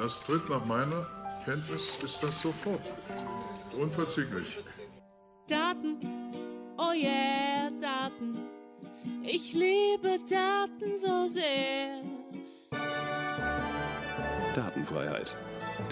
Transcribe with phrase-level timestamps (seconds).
[0.00, 1.06] Das tritt nach meiner
[1.44, 2.80] Kenntnis ist das sofort.
[3.78, 4.56] Unverzüglich.
[5.46, 5.98] Daten,
[6.78, 8.38] oh yeah, Daten.
[9.22, 12.00] Ich liebe Daten so sehr.
[14.56, 15.36] Datenfreiheit.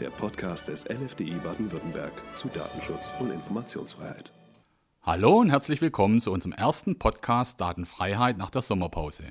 [0.00, 4.32] Der Podcast des LFDI Baden-Württemberg zu Datenschutz und Informationsfreiheit.
[5.02, 9.24] Hallo und herzlich willkommen zu unserem ersten Podcast Datenfreiheit nach der Sommerpause.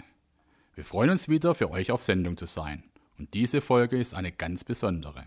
[0.75, 2.83] Wir freuen uns wieder, für euch auf Sendung zu sein.
[3.17, 5.23] Und diese Folge ist eine ganz besondere.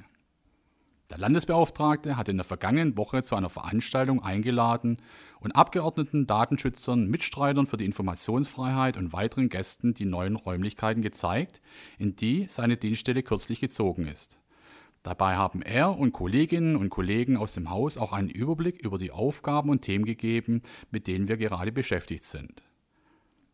[1.11, 4.99] Der Landesbeauftragte hat in der vergangenen Woche zu einer Veranstaltung eingeladen
[5.41, 11.61] und Abgeordneten, Datenschützern, Mitstreitern für die Informationsfreiheit und weiteren Gästen die neuen Räumlichkeiten gezeigt,
[11.99, 14.39] in die seine Dienststelle kürzlich gezogen ist.
[15.03, 19.11] Dabei haben er und Kolleginnen und Kollegen aus dem Haus auch einen Überblick über die
[19.11, 22.63] Aufgaben und Themen gegeben, mit denen wir gerade beschäftigt sind.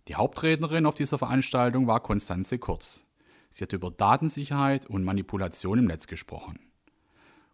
[0.08, 3.05] Die Hauptrednerin auf dieser Veranstaltung war Konstanze Kurz.
[3.50, 6.58] Sie hat über Datensicherheit und Manipulation im Netz gesprochen.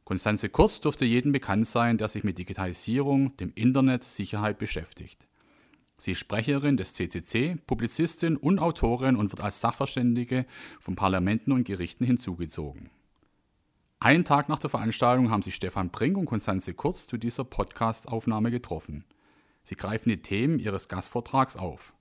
[0.05, 5.29] Konstanze Kurz dürfte jedem bekannt sein, der sich mit Digitalisierung, dem Internet, Sicherheit beschäftigt.
[5.99, 10.47] Sie ist Sprecherin des CCC, Publizistin und Autorin und wird als Sachverständige
[10.81, 12.91] von Parlamenten und Gerichten hinzugezogen.
[14.01, 18.51] Einen Tag nach der Veranstaltung haben sich Stefan Brink und Konstanze Kurz zu dieser Podcast-Aufnahme
[18.51, 19.05] getroffen.
[19.63, 21.95] Sie greifen die Themen ihres Gastvortrags auf.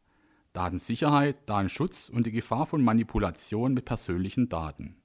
[0.54, 4.96] Datensicherheit, Datenschutz und die Gefahr von Manipulation mit persönlichen Daten.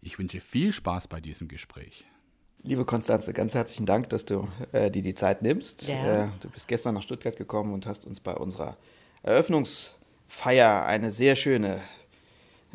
[0.00, 2.06] Ich wünsche viel Spaß bei diesem Gespräch.
[2.62, 5.88] Liebe Konstanze, ganz herzlichen Dank, dass du äh, dir die Zeit nimmst.
[5.88, 6.24] Ja.
[6.24, 8.76] Äh, du bist gestern nach Stuttgart gekommen und hast uns bei unserer
[9.22, 11.80] Eröffnungsfeier eine sehr schöne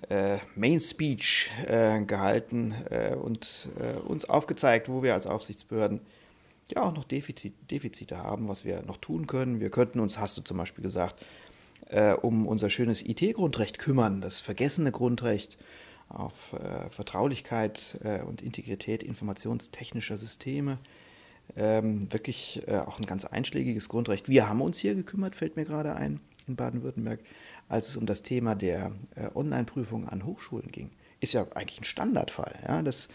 [0.09, 6.01] äh, Main Speech äh, gehalten äh, und äh, uns aufgezeigt, wo wir als Aufsichtsbehörden
[6.69, 9.59] ja auch noch Defizit, Defizite haben, was wir noch tun können.
[9.59, 11.25] Wir könnten uns, hast du zum Beispiel gesagt,
[11.89, 15.57] äh, um unser schönes IT-Grundrecht kümmern, das vergessene Grundrecht
[16.09, 20.77] auf äh, Vertraulichkeit äh, und Integrität informationstechnischer Systeme.
[21.57, 24.29] Ähm, wirklich äh, auch ein ganz einschlägiges Grundrecht.
[24.29, 27.19] Wir haben uns hier gekümmert, fällt mir gerade ein, in Baden-Württemberg,
[27.67, 30.91] als es um das Thema der äh, Online-Prüfung an Hochschulen ging.
[31.19, 33.09] Ist ja eigentlich ein Standardfall, ja, dass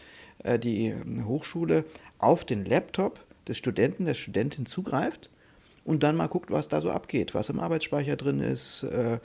[0.45, 0.95] äh, die
[1.25, 1.85] Hochschule
[2.19, 5.31] auf den Laptop des Studenten, der Studentin zugreift
[5.87, 9.19] und dann mal guckt, was da so abgeht, was im Arbeitsspeicher drin ist, äh,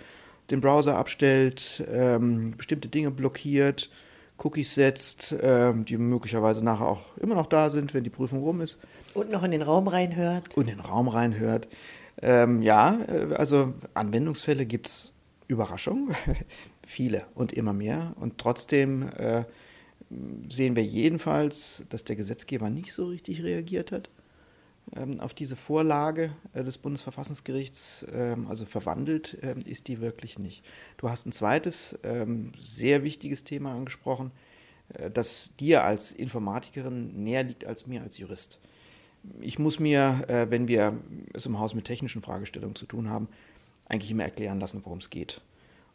[0.49, 3.89] den Browser abstellt, ähm, bestimmte Dinge blockiert,
[4.37, 8.61] Cookies setzt, äh, die möglicherweise nachher auch immer noch da sind, wenn die Prüfung rum
[8.61, 8.79] ist.
[9.13, 10.55] Und noch in den Raum reinhört.
[10.55, 11.67] Und in den Raum reinhört.
[12.21, 15.13] Ähm, ja, äh, also Anwendungsfälle gibt es
[15.47, 16.15] Überraschungen,
[16.85, 18.13] viele und immer mehr.
[18.19, 19.43] Und trotzdem äh,
[20.49, 24.09] sehen wir jedenfalls, dass der Gesetzgeber nicht so richtig reagiert hat.
[24.95, 30.65] Ähm, auf diese Vorlage äh, des Bundesverfassungsgerichts, ähm, also verwandelt, ähm, ist die wirklich nicht.
[30.97, 31.97] Du hast ein zweites
[32.61, 34.31] sehr wichtiges Thema angesprochen,
[34.93, 38.59] äh, das dir als Informatikerin näher liegt als mir als Jurist.
[39.39, 40.99] Ich muss mir, äh, wenn wir
[41.33, 43.29] es im Haus mit technischen Fragestellungen zu tun haben,
[43.87, 45.41] eigentlich immer erklären lassen, worum es geht.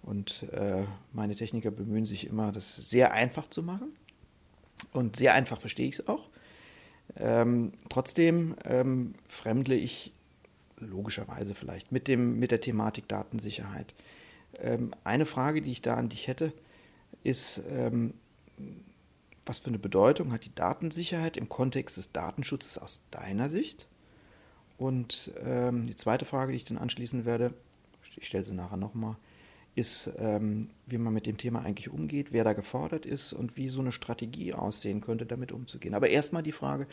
[0.02, 0.46] Und
[1.12, 3.88] meine Techniker bemühen sich immer, das sehr einfach zu machen.
[4.92, 6.28] Und sehr einfach verstehe ich es auch.
[7.16, 10.12] Ähm, trotzdem ähm, fremdle ich
[10.78, 13.94] logischerweise vielleicht mit, dem, mit der Thematik Datensicherheit.
[14.58, 16.52] Ähm, eine Frage, die ich da an dich hätte,
[17.22, 18.14] ist, ähm,
[19.44, 23.86] was für eine Bedeutung hat die Datensicherheit im Kontext des Datenschutzes aus deiner Sicht?
[24.78, 27.54] Und ähm, die zweite Frage, die ich dann anschließen werde,
[28.16, 29.16] ich stelle sie nachher nochmal,
[29.76, 33.68] ist, ähm, wie man mit dem Thema eigentlich umgeht, wer da gefordert ist und wie
[33.68, 35.94] so eine Strategie aussehen könnte, damit umzugehen.
[35.94, 36.88] Aber erstmal die Frage,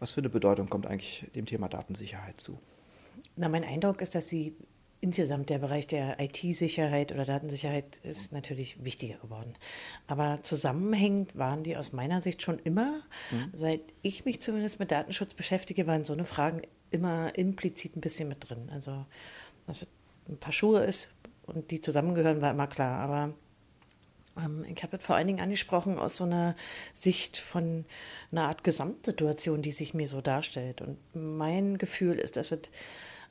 [0.00, 2.58] was für eine Bedeutung kommt eigentlich dem Thema Datensicherheit zu?
[3.36, 4.56] Na, mein Eindruck ist, dass sie
[5.00, 9.52] insgesamt der Bereich der IT-Sicherheit oder Datensicherheit ist natürlich wichtiger geworden.
[10.06, 13.02] Aber zusammenhängend waren die aus meiner Sicht schon immer.
[13.30, 13.50] Mhm.
[13.52, 18.28] Seit ich mich zumindest mit Datenschutz beschäftige, waren so eine Fragen immer implizit ein bisschen
[18.28, 18.70] mit drin.
[18.72, 19.04] Also,
[19.66, 19.88] dass es
[20.28, 21.10] ein paar Schuhe ist,
[21.46, 23.00] und die zusammengehören, war immer klar.
[23.00, 23.34] Aber
[24.36, 26.56] ähm, ich habe das vor allen Dingen angesprochen aus so einer
[26.92, 27.84] Sicht von
[28.32, 30.80] einer Art Gesamtsituation, die sich mir so darstellt.
[30.80, 32.60] Und mein Gefühl ist, dass es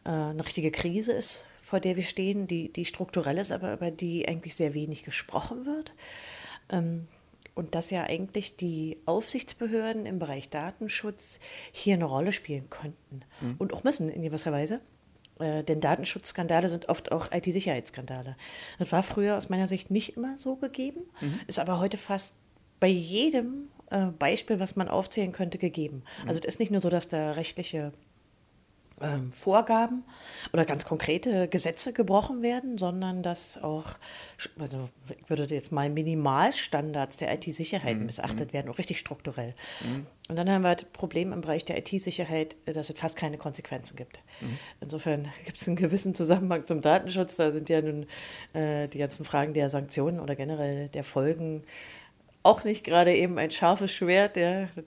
[0.06, 3.92] äh, eine richtige Krise ist, vor der wir stehen, die, die strukturell ist, aber über
[3.92, 5.94] die eigentlich sehr wenig gesprochen wird.
[6.70, 7.08] Ähm,
[7.56, 11.40] und dass ja eigentlich die Aufsichtsbehörden im Bereich Datenschutz
[11.72, 13.56] hier eine Rolle spielen könnten mhm.
[13.60, 14.82] und auch müssen in gewisser Weise.
[15.40, 18.36] Äh, denn Datenschutzskandale sind oft auch IT-Sicherheitsskandale.
[18.80, 21.40] Das war früher aus meiner Sicht nicht immer so gegeben, mhm.
[21.48, 22.36] ist aber heute fast
[22.80, 26.04] bei jedem äh, Beispiel, was man aufzählen könnte, gegeben.
[26.22, 26.28] Mhm.
[26.28, 27.94] Also es ist nicht nur so, dass da rechtliche
[29.02, 30.04] ähm, Vorgaben
[30.54, 33.96] oder ganz konkrete Gesetze gebrochen werden, sondern dass auch,
[34.60, 38.06] also ich würde jetzt mal Minimalstandards der IT-Sicherheit Mhm.
[38.06, 39.56] missachtet werden, auch richtig strukturell.
[40.30, 43.96] Und dann haben wir das Problem im Bereich der IT-Sicherheit, dass es fast keine Konsequenzen
[43.96, 44.20] gibt.
[44.42, 44.58] Mhm.
[44.82, 47.36] Insofern gibt es einen gewissen Zusammenhang zum Datenschutz.
[47.36, 48.06] Da sind ja nun
[48.54, 51.64] äh, die ganzen Fragen der Sanktionen oder generell der Folgen
[52.44, 54.38] auch nicht gerade eben ein scharfes Schwert.
[54.38, 54.68] Ja.
[54.76, 54.86] Das,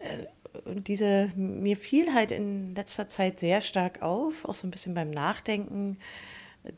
[0.00, 0.26] äh,
[0.66, 5.10] diese, mir fiel halt in letzter Zeit sehr stark auf, auch so ein bisschen beim
[5.10, 5.98] Nachdenken.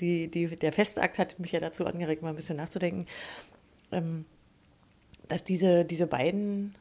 [0.00, 3.06] Die, die, der Festakt hat mich ja dazu angeregt, mal ein bisschen nachzudenken,
[3.92, 4.24] ähm,
[5.28, 6.74] dass diese, diese beiden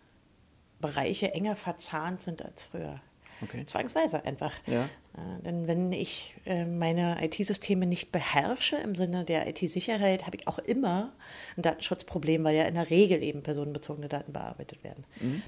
[0.82, 3.02] Bereiche enger verzahnt sind als früher.
[3.42, 3.66] Okay.
[3.66, 4.54] Zwangsweise einfach.
[4.68, 4.86] Ja.
[4.86, 10.48] Äh, denn wenn ich äh, meine IT-Systeme nicht beherrsche im Sinne der IT-Sicherheit, habe ich
[10.48, 11.14] auch immer
[11.58, 15.04] ein Datenschutzproblem, weil ja in der Regel eben personenbezogene Daten bearbeitet werden.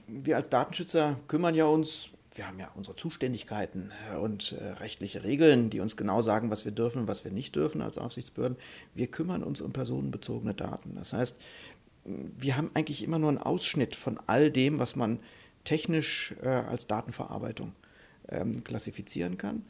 [0.08, 5.24] Wir als Datenschützer kümmern ja uns, wir haben ja unsere Zuständigkeiten äh, und äh, rechtliche
[5.24, 8.58] Regeln, die uns genau sagen, was wir dürfen und was wir nicht dürfen als Aufsichtsbehörden.
[8.96, 10.96] Wir kümmern uns um personenbezogene Daten.
[10.96, 11.38] Das heißt,
[12.04, 15.20] wir haben eigentlich immer nur einen Ausschnitt von all dem, was man
[15.64, 17.74] technisch äh, als Datenverarbeitung
[18.32, 19.64] ähm, klassifizieren kann.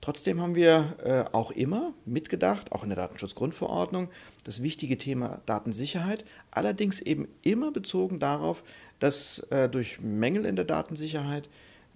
[0.00, 4.08] Trotzdem haben wir äh, auch immer mitgedacht, auch in der Datenschutzgrundverordnung,
[4.44, 8.62] das wichtige Thema Datensicherheit, allerdings eben immer bezogen darauf,
[8.98, 11.48] dass äh, durch Mängel in der Datensicherheit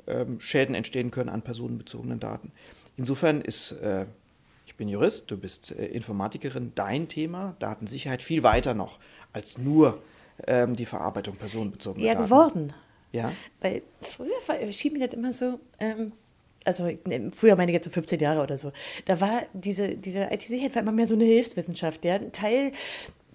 [0.06, 2.52] ähm, Schäden entstehen können an personenbezogenen Daten.
[2.96, 4.06] Insofern ist, äh,
[4.66, 8.98] ich bin Jurist, du bist äh, Informatikerin, dein Thema Datensicherheit viel weiter noch
[9.32, 10.02] als nur
[10.46, 12.24] ähm, die Verarbeitung personenbezogener Daten.
[12.24, 12.72] geworden.
[13.12, 13.32] Ja.
[13.60, 16.12] Weil früher war- schien mir das immer so, ähm,
[16.64, 18.72] also ne, früher meine ich jetzt so 15 Jahre oder so,
[19.06, 22.04] da war diese, diese IT-Sicherheit war immer mehr so eine Hilfswissenschaft.
[22.04, 22.16] Ja?
[22.16, 22.72] Ein Teil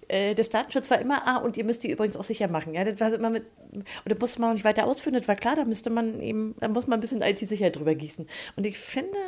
[0.08, 2.74] äh, des Datenschutzes war immer, ah, und ihr müsst die übrigens auch sicher machen.
[2.74, 2.84] Ja?
[2.84, 5.56] Das war immer mit, und das musste man auch nicht weiter ausführen, das war klar,
[5.56, 8.26] da müsste man eben, da muss man ein bisschen IT-Sicherheit drüber gießen.
[8.54, 9.18] Und ich finde,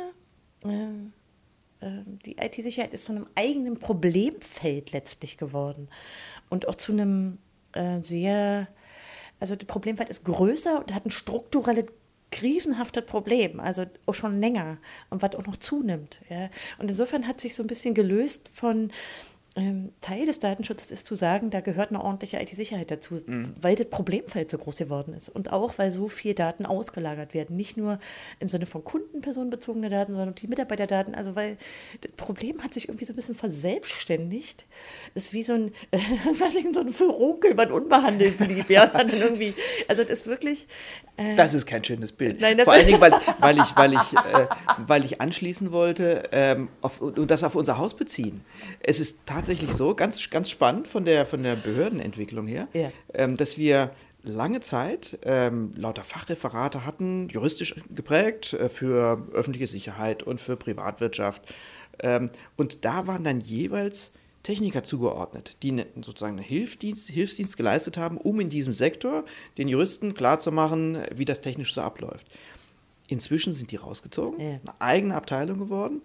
[0.65, 1.13] ähm,
[1.81, 5.89] ähm, die IT-Sicherheit ist zu einem eigenen Problemfeld letztlich geworden.
[6.49, 7.37] Und auch zu einem
[7.73, 8.67] äh, sehr,
[9.39, 11.85] also das Problemfeld ist größer und hat ein strukturelles,
[12.31, 14.77] krisenhaftes Problem, also schon länger
[15.09, 16.21] und was auch noch zunimmt.
[16.29, 16.49] Ja.
[16.77, 18.91] Und insofern hat sich so ein bisschen gelöst von
[19.99, 23.21] Teil des Datenschutzes ist zu sagen, da gehört eine ordentliche IT-Sicherheit dazu,
[23.59, 27.57] weil das Problemfeld so groß geworden ist und auch, weil so viel Daten ausgelagert werden.
[27.57, 27.99] Nicht nur
[28.39, 31.15] im Sinne von kundenpersonenbezogene Daten, sondern auch die Mitarbeiterdaten.
[31.15, 31.57] Also, weil
[32.01, 34.65] das Problem hat sich irgendwie so ein bisschen verselbstständigt.
[35.13, 35.97] Das ist wie so ein, äh,
[36.39, 38.69] was ich, so ein Furunkel, was unbehandelt blieb.
[38.69, 39.55] Ja, dann irgendwie,
[39.87, 40.67] also, das ist wirklich.
[41.17, 42.39] Äh, Das ist kein schönes Bild.
[42.39, 44.47] Nein, Vor allen Dingen, weil, weil, ich, weil, ich, äh,
[44.85, 48.41] weil ich anschließen wollte ähm, auf, und das auf unser Haus beziehen.
[48.89, 52.91] Es ist tatsächlich so, ganz, ganz spannend von der, von der Behördenentwicklung her, Ja.
[53.13, 53.91] ähm, dass wir
[54.23, 61.43] lange Zeit ähm, lauter Fachreferate hatten, juristisch geprägt, äh, für öffentliche Sicherheit und für Privatwirtschaft.
[61.99, 67.95] Ähm, und da waren dann jeweils Techniker zugeordnet, die ne, sozusagen einen Hilfsdienst, Hilfsdienst geleistet
[67.95, 69.23] haben, um in diesem Sektor
[69.59, 72.25] den Juristen klarzumachen, wie das technisch so abläuft.
[73.07, 74.47] Inzwischen sind die rausgezogen, Ja.
[74.63, 76.01] eine eigene Abteilung geworden,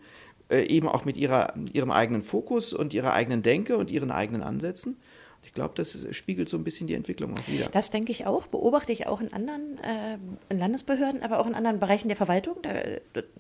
[0.51, 4.99] eben auch mit ihrer, ihrem eigenen Fokus und ihrer eigenen Denke und ihren eigenen Ansätzen.
[5.45, 7.69] Ich glaube, das spiegelt so ein bisschen die Entwicklung auch wieder.
[7.71, 10.19] Das denke ich auch, beobachte ich auch in anderen äh,
[10.49, 12.57] in Landesbehörden, aber auch in anderen Bereichen der Verwaltung.
[12.63, 12.71] Da,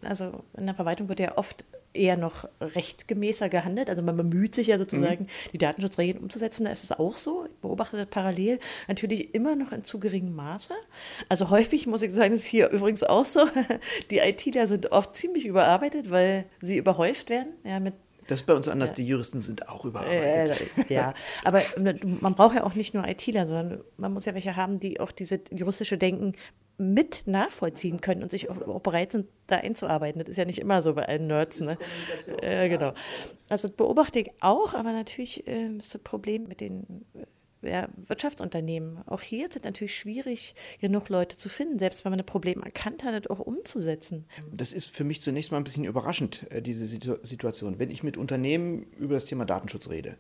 [0.02, 1.64] also in der Verwaltung wird ja oft
[1.94, 3.88] eher noch rechtgemäßer gehandelt.
[3.88, 6.64] Also man bemüht sich ja sozusagen, die Datenschutzregeln umzusetzen.
[6.64, 7.46] Da ist es auch so.
[7.46, 8.58] Ich beobachte das parallel.
[8.88, 10.74] Natürlich immer noch in zu geringem Maße.
[11.28, 13.46] Also häufig muss ich sagen, ist hier übrigens auch so.
[14.10, 17.94] Die ITler sind oft ziemlich überarbeitet, weil sie überhäuft werden ja, mit
[18.28, 20.62] Das ist bei uns anders, die Juristen sind auch überarbeitet.
[20.88, 21.14] äh, ja,
[21.44, 21.62] aber
[22.20, 25.12] man braucht ja auch nicht nur ITler, sondern man muss ja welche haben, die auch
[25.12, 26.34] diese juristische Denken
[26.76, 30.18] mit nachvollziehen können und sich auch, auch bereit sind, da einzuarbeiten.
[30.18, 31.60] Das ist ja nicht immer so bei allen Nerds.
[31.60, 31.78] Ne?
[32.42, 32.94] Äh, genau.
[33.48, 37.88] Also das beobachte ich auch, aber natürlich äh, ist das Problem mit den äh, ja,
[38.06, 38.98] Wirtschaftsunternehmen.
[39.06, 42.62] Auch hier ist es natürlich schwierig, genug Leute zu finden, selbst wenn man ein Problem
[42.62, 44.26] erkannt hat, das auch umzusetzen.
[44.52, 47.78] Das ist für mich zunächst mal ein bisschen überraschend, äh, diese Situ Situation.
[47.78, 50.16] Wenn ich mit Unternehmen über das Thema Datenschutz rede,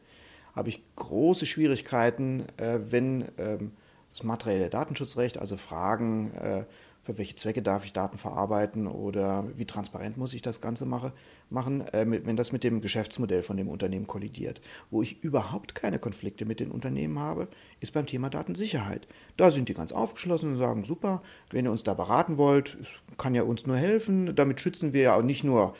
[0.54, 3.72] habe ich große Schwierigkeiten, äh, wenn ähm,
[4.14, 6.64] das materielle Datenschutzrecht, also Fragen, äh,
[7.02, 11.12] für welche Zwecke darf ich Daten verarbeiten oder wie transparent muss ich das Ganze mache,
[11.50, 14.62] machen, äh, wenn das mit dem Geschäftsmodell von dem Unternehmen kollidiert.
[14.90, 17.48] Wo ich überhaupt keine Konflikte mit den Unternehmen habe,
[17.80, 19.06] ist beim Thema Datensicherheit.
[19.36, 22.78] Da sind die ganz aufgeschlossen und sagen, super, wenn ihr uns da beraten wollt,
[23.18, 24.34] kann ja uns nur helfen.
[24.34, 25.74] Damit schützen wir ja auch nicht nur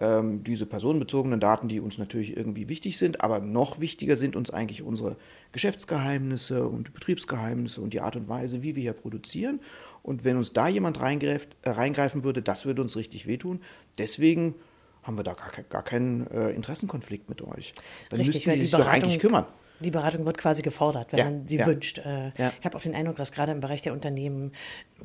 [0.00, 4.50] ähm, diese personenbezogenen Daten, die uns natürlich irgendwie wichtig sind, aber noch wichtiger sind uns
[4.50, 5.16] eigentlich unsere
[5.52, 9.60] Geschäftsgeheimnisse und Betriebsgeheimnisse und die Art und Weise, wie wir hier produzieren.
[10.02, 13.60] Und wenn uns da jemand reingreift, äh, reingreifen würde, das würde uns richtig wehtun.
[13.98, 14.54] Deswegen
[15.02, 17.74] haben wir da gar, gar keinen äh, Interessenkonflikt mit euch.
[18.08, 19.46] Dann Richtig, Sie die sich doch eigentlich kümmern.
[19.82, 21.66] Die Beratung wird quasi gefordert, wenn Ja, man sie ja.
[21.66, 21.98] wünscht.
[21.98, 22.52] Äh, Ja.
[22.58, 24.52] Ich habe auch den Eindruck, dass gerade im Bereich der Unternehmen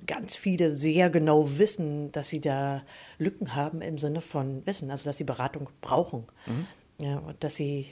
[0.06, 2.84] ganz viele sehr genau wissen, dass sie da
[3.18, 6.26] Lücken haben im Sinne von Wissen, also dass sie Beratung brauchen.
[6.46, 6.68] Mhm.
[7.06, 7.88] Ja, und dass sie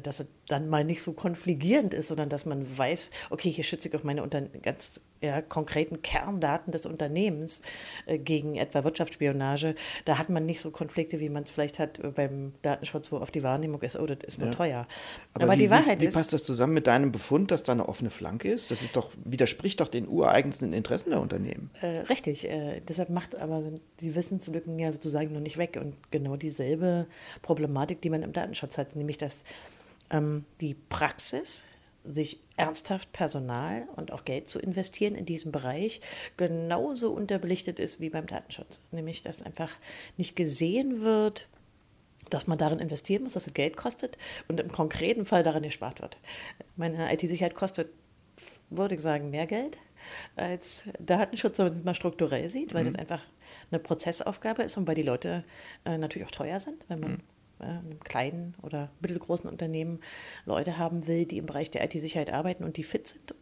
[0.00, 3.88] dass es dann mal nicht so konfligierend ist, sondern dass man weiß, okay, hier schütze
[3.88, 7.62] ich auch meine Unter ganz ja, konkreten Kerndaten des Unternehmens
[8.06, 9.76] äh, gegen etwa Wirtschaftsspionage.
[10.04, 13.18] Da hat man nicht so Konflikte, wie man es vielleicht hat äh, beim Datenschutz, wo
[13.18, 14.54] auf die Wahrnehmung ist, oh, das ist nur Ja.
[14.54, 14.86] teuer.
[15.32, 17.62] Aber, Aber, wie, die Wahrheit wie, wie ist, passt das zusammen mit deinem Befund, dass
[17.62, 18.70] da eine offene Flanke ist?
[18.70, 21.70] Das ist doch, widerspricht doch den ureigensten Interessen der Unternehmen.
[21.80, 23.62] Äh, richtig, äh, deshalb macht aber
[24.00, 27.06] die Wissenslücken ja sozusagen noch nicht weg und genau dieselbe
[27.42, 29.44] Problematik, die man im Datenschutz hat, nämlich dass
[30.12, 31.64] ähm, die Praxis,
[32.04, 36.00] sich ernsthaft Personal und auch Geld zu investieren in diesem Bereich,
[36.36, 38.82] genauso unterbelichtet ist wie beim Datenschutz.
[38.90, 39.70] Nämlich, dass einfach
[40.16, 41.48] nicht gesehen wird,
[42.30, 46.00] dass man darin investieren muss, dass es Geld kostet und im konkreten Fall daran gespart
[46.00, 46.18] wird.
[46.76, 47.90] Meine IT-Sicherheit kostet,
[48.70, 49.78] würde ich sagen, mehr Geld
[50.34, 53.22] als Datenschutz, wenn man es mal strukturell sieht, weil das einfach
[53.70, 55.44] eine Prozessaufgabe ist und weil die Leute
[55.84, 57.22] äh, natürlich auch teuer sind, wenn man in
[57.62, 60.00] einem kleinen oder mittelgroßen Unternehmen
[60.44, 63.34] Leute haben will, die im Bereich der IT-Sicherheit arbeiten und die fit sind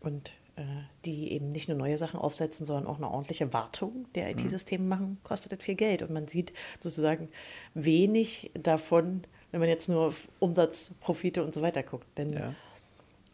[0.00, 0.62] und äh,
[1.04, 5.18] die eben nicht nur neue Sachen aufsetzen, sondern auch eine ordentliche Wartung der IT-Systeme machen,
[5.22, 6.02] kostet das viel Geld.
[6.02, 7.28] Und man sieht sozusagen
[7.74, 9.22] wenig davon,
[9.52, 12.06] wenn man jetzt nur auf Umsatz, Profite und so weiter guckt.
[12.18, 12.54] Denn Ja.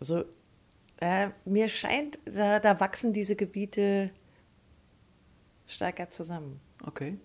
[0.01, 0.25] also,
[1.01, 4.11] äh, mir scheint, da, da wachsen diese Gebiete
[5.67, 6.61] stärker zusammen.
[6.85, 7.17] Okay.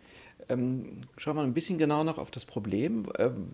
[0.48, 3.08] Ähm, schauen wir ein bisschen genauer noch auf das Problem.
[3.17, 3.50] Ähm,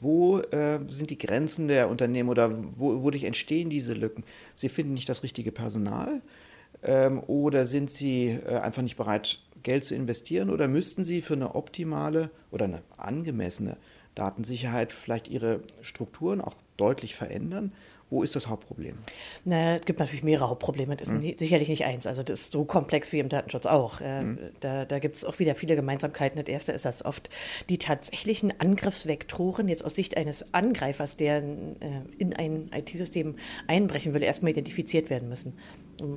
[0.00, 4.24] wo äh, sind die Grenzen der Unternehmen oder wo, wodurch entstehen diese Lücken?
[4.54, 6.22] Sie finden nicht das richtige Personal
[6.82, 11.34] ähm, oder sind sie äh, einfach nicht bereit, Geld zu investieren oder müssten sie für
[11.34, 13.76] eine optimale oder eine angemessene
[14.14, 17.72] Datensicherheit vielleicht ihre Strukturen auch deutlich verändern?
[18.10, 18.98] Wo ist das Hauptproblem?
[19.44, 20.96] Na, es gibt natürlich mehrere Hauptprobleme.
[20.96, 22.08] Das ist nie, sicherlich nicht eins.
[22.08, 24.00] Also das ist so komplex wie im Datenschutz auch.
[24.00, 24.24] Äh,
[24.60, 26.38] Da, da gibt es auch wieder viele Gemeinsamkeiten.
[26.38, 27.30] Das erste ist, dass oft
[27.68, 31.44] die tatsächlichen Angriffsvektoren jetzt aus Sicht eines Angreifers, der äh,
[32.18, 33.36] in ein IT-System
[33.68, 35.54] einbrechen will, erstmal identifiziert werden müssen.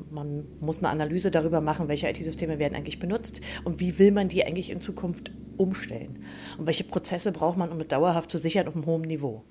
[0.09, 4.29] Man muss eine Analyse darüber machen, welche IT-Systeme werden eigentlich benutzt und wie will man
[4.29, 6.25] die eigentlich in Zukunft umstellen.
[6.57, 9.43] Und welche Prozesse braucht man, um es dauerhaft zu sichern auf einem hohen Niveau.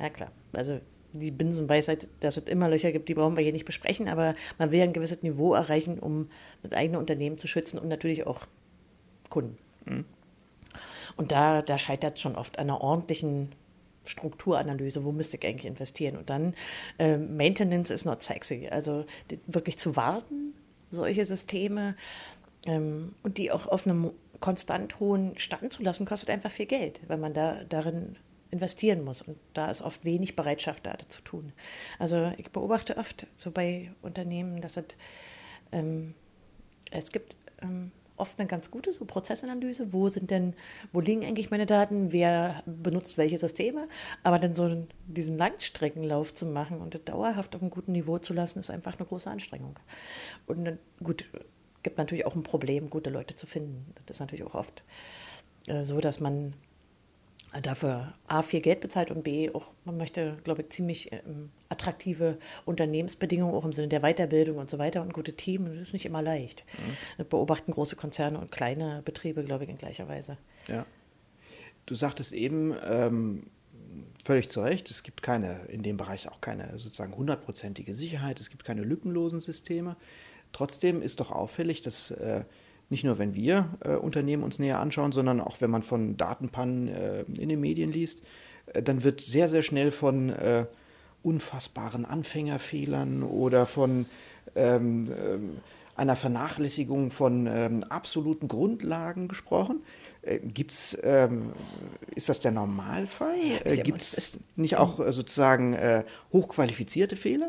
[0.00, 0.78] Ja klar, also
[1.18, 4.70] die Binsenweisheit, dass es immer Löcher gibt, die brauchen wir hier nicht besprechen, aber man
[4.72, 6.28] will ein gewisses Niveau erreichen, um
[6.62, 8.46] das eigene Unternehmen zu schützen und natürlich auch
[9.30, 9.58] Kunden.
[11.16, 13.52] Und da, da scheitert schon oft an einer ordentlichen
[14.04, 16.16] Strukturanalyse, wo müsste ich eigentlich investieren.
[16.16, 16.54] Und dann,
[16.98, 18.68] äh, Maintenance is not sexy.
[18.70, 20.54] Also die- wirklich zu warten,
[20.90, 21.94] solche Systeme
[22.66, 27.00] ähm, und die auch auf einem konstant hohen Stand zu lassen, kostet einfach viel Geld,
[27.08, 28.16] weil man da darin
[28.50, 29.22] investieren muss.
[29.22, 31.52] Und da ist oft wenig Bereitschaft da, zu tun.
[31.98, 34.84] Also ich beobachte oft so bei Unternehmen, dass es,
[35.72, 36.14] ähm,
[36.90, 40.54] es gibt ähm, oft eine ganz gute so Prozessanalyse, wo sind denn,
[40.92, 43.88] wo liegen eigentlich meine Daten, wer benutzt welche Systeme,
[44.22, 48.32] aber dann so diesen Langstreckenlauf zu machen und das dauerhaft auf einem guten Niveau zu
[48.32, 49.78] lassen, ist einfach eine große Anstrengung.
[50.46, 51.26] Und gut,
[51.82, 53.94] gibt natürlich auch ein Problem, gute Leute zu finden.
[54.06, 54.84] Das ist natürlich auch oft
[55.68, 56.54] äh, so, dass man
[57.62, 62.38] dafür A, viel Geld bezahlt und B, auch, man möchte, glaube ich, ziemlich ähm, attraktive
[62.64, 65.66] Unternehmensbedingungen, auch im Sinne der Weiterbildung und so weiter und ein gutes Team.
[65.66, 66.64] Das ist nicht immer leicht.
[67.16, 70.36] Das beobachten große Konzerne und kleine Betriebe, glaube ich, in gleicher Weise.
[70.68, 70.84] Ja.
[71.86, 73.46] Du sagtest eben ähm,
[74.22, 78.50] völlig zu Recht, es gibt keine, in dem Bereich auch keine sozusagen hundertprozentige Sicherheit, es
[78.50, 79.96] gibt keine lückenlosen Systeme.
[80.52, 82.44] Trotzdem ist doch auffällig, dass äh,
[82.90, 86.88] nicht nur, wenn wir äh, Unternehmen uns näher anschauen, sondern auch wenn man von Datenpannen
[86.88, 88.22] äh, in den Medien liest,
[88.72, 90.66] äh, dann wird sehr, sehr schnell von äh,
[91.22, 94.06] unfassbaren Anfängerfehlern oder von
[94.54, 95.58] ähm, ähm,
[95.96, 99.82] einer Vernachlässigung von ähm, absoluten Grundlagen gesprochen.
[100.22, 101.52] Äh, gibt's, ähm,
[102.14, 103.36] ist das der Normalfall?
[103.64, 107.48] Äh, Gibt es nicht auch äh, sozusagen äh, hochqualifizierte Fehler?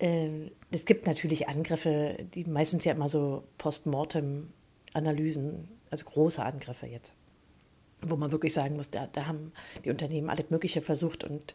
[0.00, 7.14] Äh, es gibt natürlich Angriffe, die meistens ja immer so Postmortem-Analysen, also große Angriffe jetzt,
[8.00, 9.52] wo man wirklich sagen muss, da, da haben
[9.84, 11.54] die Unternehmen alles Mögliche versucht und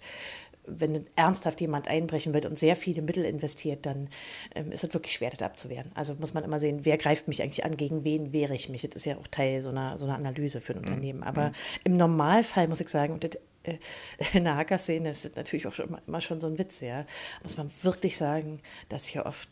[0.67, 4.09] wenn ernsthaft jemand einbrechen will und sehr viele Mittel investiert, dann
[4.55, 5.91] ähm, ist es wirklich schwer, das abzuwehren.
[5.93, 8.81] Also muss man immer sehen, wer greift mich eigentlich an, gegen wen wehre ich mich.
[8.81, 10.87] Das ist ja auch Teil so einer, so einer Analyse für ein mhm.
[10.87, 11.23] Unternehmen.
[11.23, 11.53] Aber mhm.
[11.83, 13.37] im Normalfall muss ich sagen, und das,
[14.33, 17.05] in der Hacker-Szene ist das natürlich auch schon, immer schon so ein Witz, ja,
[17.43, 19.49] muss man wirklich sagen, dass hier oft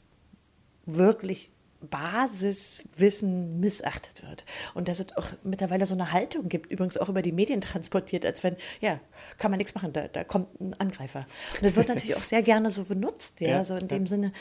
[0.86, 1.52] wirklich
[1.90, 4.46] Basiswissen missachtet wird.
[4.74, 8.26] Und dass es auch mittlerweile so eine Haltung gibt, übrigens auch über die Medien transportiert,
[8.26, 9.00] als wenn, ja,
[9.38, 11.26] kann man nichts machen, da, da kommt ein Angreifer.
[11.56, 13.88] Und das wird natürlich auch sehr gerne so benutzt, ja, ja so in ja.
[13.88, 14.32] dem Sinne,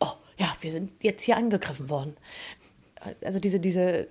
[0.00, 2.16] oh, ja, wir sind jetzt hier angegriffen worden.
[3.24, 4.08] Also diese, diese,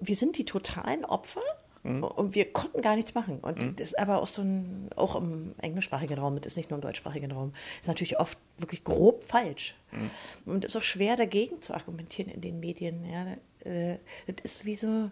[0.00, 1.42] wir sind die totalen Opfer
[1.82, 2.04] Mhm.
[2.04, 3.38] Und wir konnten gar nichts machen.
[3.40, 3.76] Und mhm.
[3.76, 6.82] das ist aber auch so ein, auch im englischsprachigen Raum, das ist nicht nur im
[6.82, 9.74] deutschsprachigen Raum, ist natürlich oft wirklich grob falsch.
[9.92, 10.10] Mhm.
[10.52, 13.04] Und es ist auch schwer dagegen zu argumentieren in den Medien.
[13.10, 13.24] Ja.
[13.64, 13.98] Das äh,
[14.42, 15.10] ist wie so,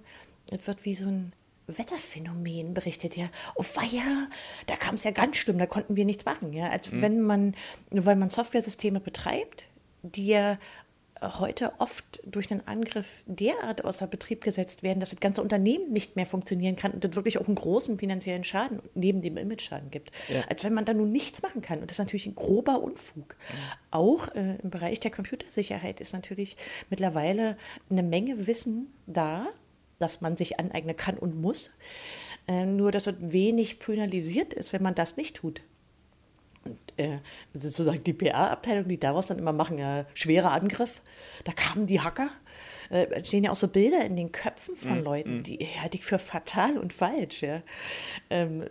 [0.51, 1.33] das wird wie so ein
[1.69, 3.29] Wetterphänomen berichtet, ja.
[3.55, 4.29] Oh weia,
[4.67, 6.69] da kam es ja ganz schlimm, da konnten wir nichts machen, ja.
[6.69, 7.03] Als mhm.
[7.03, 7.55] wenn man,
[7.91, 9.67] nur weil man Softwaresysteme betreibt,
[10.03, 10.59] die ja
[11.23, 16.17] heute oft durch einen Angriff derart außer Betrieb gesetzt werden, dass das ganze Unternehmen nicht
[16.17, 20.11] mehr funktionieren kann und das wirklich auch einen großen finanziellen Schaden neben dem Image-Schaden gibt.
[20.29, 20.43] Ja.
[20.49, 21.81] Als wenn man da nun nichts machen kann.
[21.81, 23.37] Und das ist natürlich ein grober Unfug.
[23.39, 23.55] Mhm.
[23.91, 26.57] Auch äh, im Bereich der Computersicherheit ist natürlich
[26.91, 27.57] mittlerweile
[27.91, 29.47] eine Menge Wissen da,
[29.99, 31.73] dass man sich aneignen kann und muss.
[32.47, 35.61] Äh, nur, dass es wenig penalisiert ist, wenn man das nicht tut.
[36.69, 37.19] Und äh,
[37.55, 41.01] sozusagen die PR-Abteilung, die daraus dann immer machen, ja, schwerer Angriff.
[41.45, 42.31] Da kamen die Hacker.
[42.91, 45.43] Äh, stehen ja auch so Bilder in den Köpfen von mm, Leuten, mm.
[45.43, 47.43] die halte ich für fatal und falsch.
[47.43, 47.63] Ja.
[48.31, 48.65] Ähm,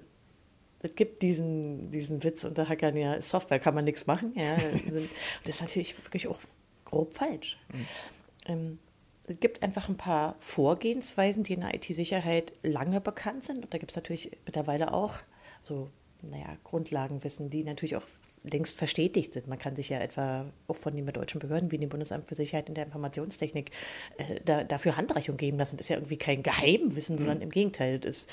[0.79, 4.33] es gibt diesen, diesen Witz unter Hackern, ja, Software kann man nichts machen.
[4.35, 4.57] Ja,
[4.89, 5.09] sind,
[5.43, 6.39] das ist natürlich wirklich auch
[6.85, 7.57] grob falsch.
[7.71, 8.51] Mm.
[8.51, 8.79] Ähm,
[9.27, 13.65] es gibt einfach ein paar Vorgehensweisen, die in der IT-Sicherheit lange bekannt sind.
[13.65, 15.15] Und da gibt es natürlich mittlerweile auch
[15.61, 15.89] so
[16.21, 18.03] naja, Grundlagenwissen, die natürlich auch
[18.43, 19.47] längst verstetigt sind.
[19.47, 22.69] Man kann sich ja etwa auch von den deutschen Behörden wie dem Bundesamt für Sicherheit
[22.69, 23.71] in der Informationstechnik
[24.17, 25.77] äh, da, dafür Handreichung geben lassen.
[25.77, 27.19] Das ist ja irgendwie kein Geheimwissen, mhm.
[27.19, 27.99] sondern im Gegenteil.
[27.99, 28.29] Das ist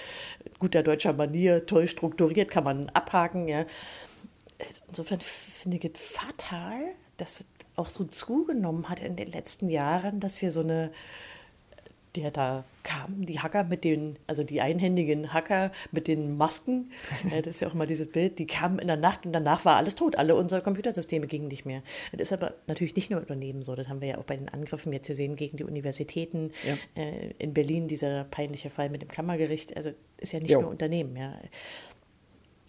[0.59, 3.49] guter deutscher Manier, toll strukturiert, kann man abhaken.
[3.49, 3.67] Ja.
[4.89, 6.81] Insofern finde ich es fatal,
[7.17, 10.93] dass es auch so zugenommen hat in den letzten Jahren, dass wir so eine
[12.17, 16.91] der da kamen, die Hacker mit den, also die einhändigen Hacker mit den Masken,
[17.31, 19.65] äh, das ist ja auch immer dieses Bild, die kamen in der Nacht und danach
[19.65, 21.83] war alles tot, alle unsere Computersysteme gingen nicht mehr.
[22.13, 24.49] Das ist aber natürlich nicht nur Unternehmen so, das haben wir ja auch bei den
[24.49, 27.03] Angriffen jetzt gesehen gegen die Universitäten, ja.
[27.03, 30.61] äh, in Berlin dieser peinliche Fall mit dem Kammergericht, also ist ja nicht jo.
[30.61, 31.35] nur Unternehmen, ja.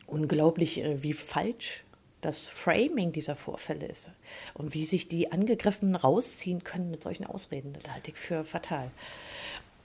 [0.07, 1.85] Unglaublich, äh, wie falsch
[2.25, 4.09] das Framing dieser Vorfälle ist
[4.55, 8.89] und wie sich die Angegriffenen rausziehen können mit solchen Ausreden, das halte ich für fatal.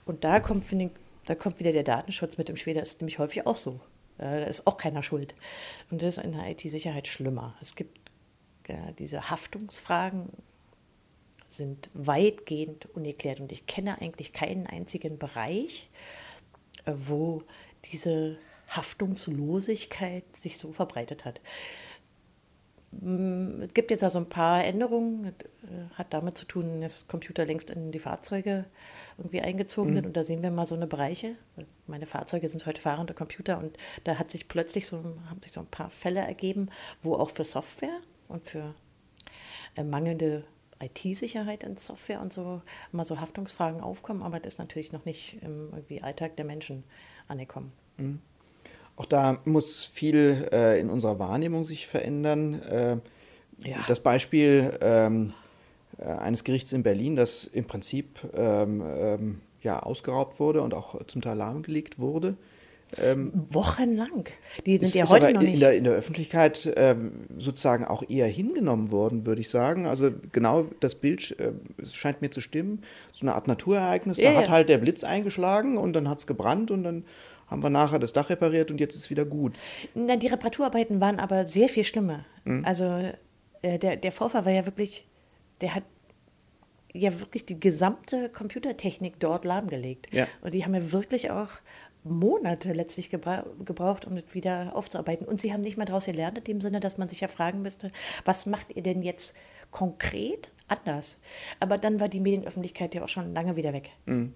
[0.05, 0.91] Und da kommt, finde ich,
[1.25, 2.73] da kommt wieder der Datenschutz mit im Spiel.
[2.73, 3.79] Das ist nämlich häufig auch so.
[4.17, 5.35] Da ist auch keiner schuld.
[5.89, 7.55] Und das ist in der IT-Sicherheit schlimmer.
[7.61, 7.99] Es gibt
[8.67, 10.29] ja, diese Haftungsfragen
[11.47, 13.39] sind weitgehend ungeklärt.
[13.39, 15.89] Und ich kenne eigentlich keinen einzigen Bereich,
[16.85, 17.43] äh, wo
[17.91, 18.37] diese
[18.69, 21.41] Haftungslosigkeit sich so verbreitet hat.
[22.99, 25.27] Mm, es gibt jetzt also ein paar Änderungen.
[25.27, 25.31] Äh,
[25.97, 28.65] hat damit zu tun, dass Computer längst in die Fahrzeuge
[29.17, 29.95] irgendwie eingezogen mhm.
[29.95, 30.05] sind.
[30.07, 31.35] Und da sehen wir mal so eine Bereiche.
[31.87, 34.97] Meine Fahrzeuge sind heute fahrende Computer und da hat sich plötzlich so,
[35.29, 36.69] haben sich so ein paar Fälle ergeben,
[37.01, 38.73] wo auch für Software und für
[39.75, 40.43] äh, mangelnde
[40.81, 45.37] IT-Sicherheit in Software und so mal so Haftungsfragen aufkommen, aber das ist natürlich noch nicht
[45.41, 46.83] im irgendwie Alltag der Menschen
[47.27, 47.71] angekommen.
[47.97, 48.19] Mhm.
[48.95, 52.61] Auch da muss viel äh, in unserer Wahrnehmung sich verändern.
[52.61, 52.97] Äh,
[53.67, 53.77] ja.
[53.87, 55.33] Das Beispiel ähm,
[55.97, 61.03] äh, eines Gerichts in Berlin, das im Prinzip ähm, ähm, ja, ausgeraubt wurde und auch
[61.05, 62.35] zum Teil lahmgelegt wurde.
[63.01, 64.25] Ähm, Wochenlang.
[64.65, 65.53] Die sind ja heute noch nicht.
[65.53, 69.85] In der, in der Öffentlichkeit ähm, sozusagen auch eher hingenommen worden, würde ich sagen.
[69.85, 71.53] Also genau das Bild äh,
[71.85, 72.83] scheint mir zu stimmen.
[73.11, 74.17] So eine Art Naturereignis.
[74.17, 77.05] Ja, da hat halt der Blitz eingeschlagen und dann hat es gebrannt und dann
[77.51, 79.53] haben wir nachher das Dach repariert und jetzt ist es wieder gut.
[79.93, 82.25] Na, die Reparaturarbeiten waren aber sehr viel schlimmer.
[82.45, 82.63] Mhm.
[82.65, 83.11] Also
[83.61, 85.05] äh, der, der Vorfall war ja wirklich,
[85.59, 85.83] der hat
[86.93, 90.07] ja wirklich die gesamte Computertechnik dort lahmgelegt.
[90.13, 90.27] Ja.
[90.41, 91.49] Und die haben ja wirklich auch
[92.03, 95.27] Monate letztlich gebra gebraucht, um das wieder aufzuarbeiten.
[95.27, 97.61] Und sie haben nicht mal daraus gelernt, in dem Sinne, dass man sich ja fragen
[97.61, 97.91] müsste,
[98.25, 99.35] was macht ihr denn jetzt
[99.71, 101.19] konkret anders?
[101.59, 103.91] Aber dann war die Medienöffentlichkeit ja auch schon lange wieder weg.
[104.05, 104.33] Mhm.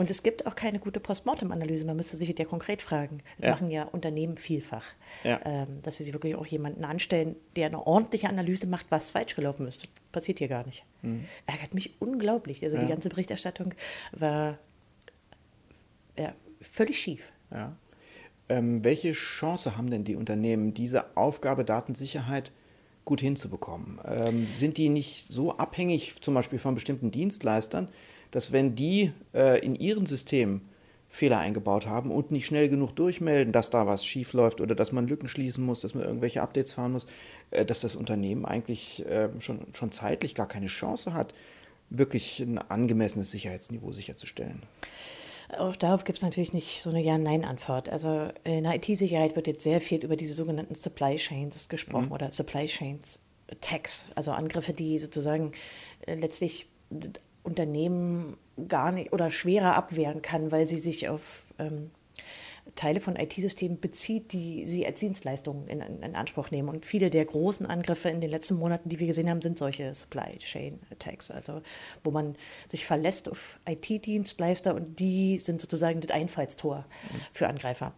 [0.00, 1.84] Und es gibt auch keine gute Postmortem-Analyse.
[1.84, 3.18] Man müsste sich ja konkret fragen.
[3.36, 3.50] Das ja.
[3.50, 4.86] machen ja Unternehmen vielfach,
[5.24, 5.38] ja.
[5.44, 9.36] ähm, dass sie sich wirklich auch jemanden anstellen, der eine ordentliche Analyse macht, was falsch
[9.36, 9.82] gelaufen ist.
[9.82, 10.84] Das passiert hier gar nicht.
[11.02, 11.26] Mhm.
[11.44, 12.64] Ärgert mich unglaublich.
[12.64, 12.82] Also ja.
[12.82, 13.74] die ganze Berichterstattung
[14.12, 14.56] war
[16.62, 17.30] völlig schief.
[18.48, 22.52] Ähm, welche Chance haben denn die Unternehmen, diese Aufgabe Datensicherheit
[23.04, 24.00] gut hinzubekommen?
[24.06, 27.90] Ähm, sind die nicht so abhängig zum Beispiel von bestimmten Dienstleistern,
[28.30, 30.62] dass wenn die äh, in ihren Systemen
[31.12, 34.92] Fehler eingebaut haben und nicht schnell genug durchmelden, dass da was schief läuft oder dass
[34.92, 37.06] man Lücken schließen muss, dass man irgendwelche Updates fahren muss,
[37.50, 41.34] äh, dass das Unternehmen eigentlich äh, schon, schon zeitlich gar keine Chance hat,
[41.90, 44.62] wirklich ein angemessenes Sicherheitsniveau sicherzustellen.
[45.58, 47.88] Auch darauf gibt es natürlich nicht so eine Ja-Nein-Antwort.
[47.88, 52.12] Also in der IT-Sicherheit wird jetzt sehr viel über diese sogenannten Supply Chains gesprochen mhm.
[52.12, 53.18] oder Supply Chains
[53.50, 55.50] Attacks, also Angriffe, die sozusagen
[56.06, 56.68] äh, letztlich
[57.42, 58.36] Unternehmen
[58.68, 61.90] gar nicht oder schwerer abwehren kann, weil sie sich auf ähm,
[62.76, 66.68] Teile von IT-Systemen bezieht, die sie als Dienstleistungen in, in, Anspruch nehmen.
[66.68, 69.94] Und viele der großen Angriffe in den letzten Monaten, die wir gesehen haben, sind solche
[69.94, 71.62] Supply Chain Attacks, also
[72.04, 72.36] wo man
[72.68, 76.84] sich verlässt auf IT-Dienstleister und die sind sozusagen das Einfallstor
[77.32, 77.92] für Angreifer.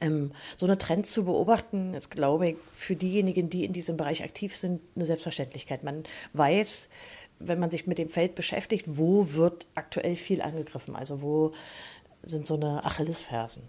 [0.00, 4.24] Ähm, so eine Trend zu beobachten, ist, glaube ich, für diejenigen, die in diesem Bereich
[4.24, 5.84] aktiv sind, eine Selbstverständlichkeit.
[5.84, 6.88] Man weiß,
[7.40, 11.52] wenn man sich mit dem Feld beschäftigt, wo wird aktuell viel angegriffen, also wo
[12.22, 13.68] sind so eine Achillesfersen.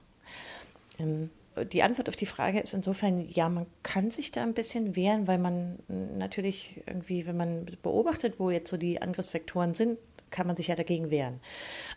[0.99, 1.29] Ähm,
[1.71, 5.27] die Antwort auf die Frage ist insofern, ja, man kann sich da ein bisschen wehren,
[5.27, 5.79] weil man
[6.17, 9.97] natürlich irgendwie, wenn man beobachtet, wo jetzt so die Angriffsvektoren sind,
[10.31, 11.39] kann man sich ja dagegen wehren.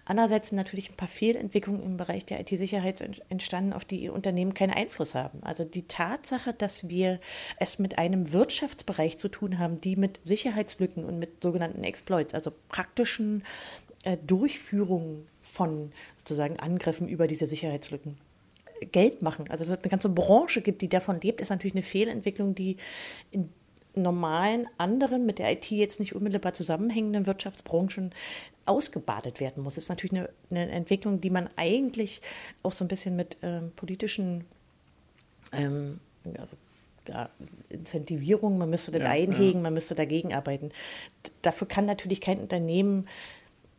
[0.05, 4.75] Andererseits sind natürlich ein paar Fehlentwicklungen im Bereich der IT-Sicherheit entstanden, auf die Unternehmen keinen
[4.75, 5.43] Einfluss haben.
[5.43, 7.21] Also die Tatsache, dass wir
[7.59, 12.53] es mit einem Wirtschaftsbereich zu tun haben, die mit Sicherheitslücken und mit sogenannten Exploits, also
[12.69, 13.45] praktischen
[14.05, 18.19] äh, Durchführungen von sozusagen Angriffen über diese Sicherheitslücken
[18.93, 19.47] Geld machen.
[19.49, 22.77] Also dass es eine ganze Branche gibt, die davon lebt, ist natürlich eine Fehlentwicklung, die
[23.31, 23.51] in
[23.95, 28.13] normalen anderen mit der IT jetzt nicht unmittelbar zusammenhängenden Wirtschaftsbranchen
[28.67, 29.75] ausgebadet werden muss.
[29.75, 32.23] Das ist natürlich eine, eine Entwicklung, die man eigentlich
[32.63, 34.45] auch so ein bisschen mit ähm, politischen
[35.53, 36.01] ähm,
[36.39, 36.57] also,
[37.07, 37.29] ja,
[37.69, 39.63] Incentivierung, man müsste das ja, einhegen, ja.
[39.63, 40.71] man müsste dagegen arbeiten.
[41.43, 43.07] Dafür kann natürlich kein Unternehmen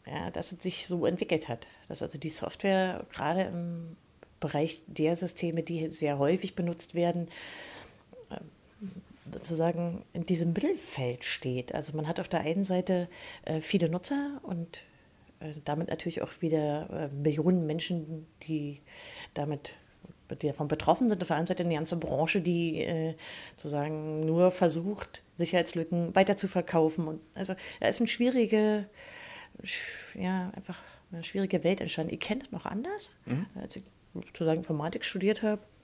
[0.06, 1.68] ja, dass es sich so entwickelt hat.
[1.88, 3.98] Dass also die Software gerade im
[4.40, 7.28] Bereich der Systeme, die sehr häufig benutzt werden,
[9.36, 11.74] sozusagen in diesem Mittelfeld steht.
[11.74, 13.08] Also man hat auf der einen Seite
[13.44, 14.84] äh, viele Nutzer und
[15.40, 18.82] äh, damit natürlich auch wieder Millionen Menschen, die
[19.34, 19.76] damit
[20.42, 21.22] die davon betroffen sind.
[21.22, 23.14] Auf der anderen Seite eine ganze Branche, die äh,
[23.56, 27.08] sozusagen nur versucht, Sicherheitslücken weiter zu verkaufen.
[27.08, 28.88] Und also da ist eine schwierige
[30.16, 32.14] ja, einfach eine schwierige Welt entstanden.
[32.14, 33.14] Ich kenne das noch anders.
[33.26, 33.46] Mhm.
[33.56, 35.75] Als ich sozusagen Informatik studiert habe, äh,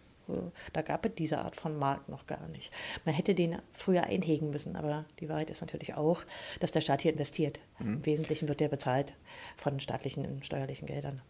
[0.74, 2.72] da gab es diese Art von Markt noch gar nicht.
[3.06, 6.22] Man hätte den früher einhegen müssen, aber die Wahrheit ist natürlich auch,
[6.60, 7.60] dass der Staat hier investiert.
[7.80, 7.96] Mhm.
[7.96, 9.14] Im Wesentlichen wird der bezahlt
[9.58, 11.22] von staatlichen und steuerlichen Geldern.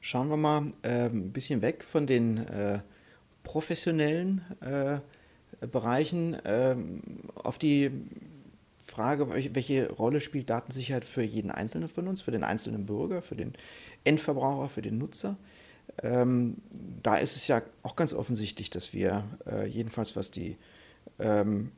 [0.00, 2.80] Schauen wir mal äh, ein bisschen weg von den äh,
[3.44, 4.98] professionellen äh,
[5.66, 7.02] Bereichen ähm,
[7.34, 7.90] auf die
[8.80, 13.36] Frage, welche Rolle spielt Datensicherheit für jeden Einzelnen von uns, für den einzelnen Bürger, für
[13.36, 13.52] den
[14.04, 15.36] Endverbraucher, für den Nutzer?
[16.02, 16.56] Ähm,
[17.02, 20.56] da ist es ja auch ganz offensichtlich, dass wir äh, jedenfalls was die
[21.18, 21.72] ähm,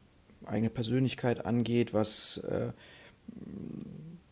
[0.47, 2.73] eigene Persönlichkeit angeht, was äh,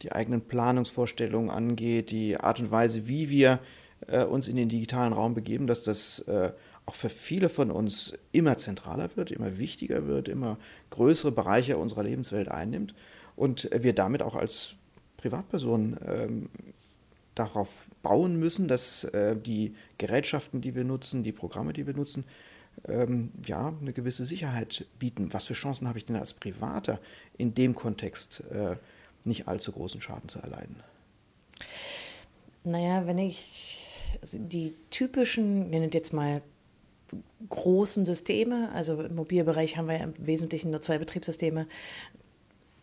[0.02, 3.60] die eigenen Planungsvorstellungen angeht, die Art und Weise, wie wir
[4.08, 6.52] äh, uns in den digitalen Raum begeben, dass das äh,
[6.86, 10.58] auch für viele von uns immer zentraler wird, immer wichtiger wird, immer
[10.90, 12.94] größere Bereiche unserer Lebenswelt einnimmt
[13.36, 14.74] und wir damit auch als
[15.16, 16.48] Privatpersonen ähm,
[17.34, 22.24] darauf bauen müssen, dass äh, die Gerätschaften, die wir nutzen, die Programme, die wir nutzen,
[22.88, 25.32] ähm, ja, eine gewisse Sicherheit bieten.
[25.32, 27.00] Was für Chancen habe ich denn als Privater
[27.38, 28.76] in dem Kontext äh,
[29.24, 30.76] nicht allzu großen Schaden zu erleiden?
[32.64, 33.86] Naja, wenn ich
[34.22, 36.42] die typischen, wir nennen jetzt mal
[37.48, 41.66] großen Systeme, also im Mobilbereich haben wir ja im Wesentlichen nur zwei Betriebssysteme,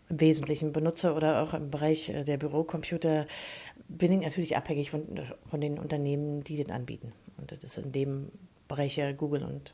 [0.10, 3.28] im Wesentlichen Benutzer oder auch im Bereich äh, der Bürocomputer
[3.88, 5.04] bin ich natürlich abhängig von,
[5.50, 7.14] von den Unternehmen, die den anbieten.
[7.38, 8.28] Und das ist in dem
[8.68, 9.74] Bereich ja Google und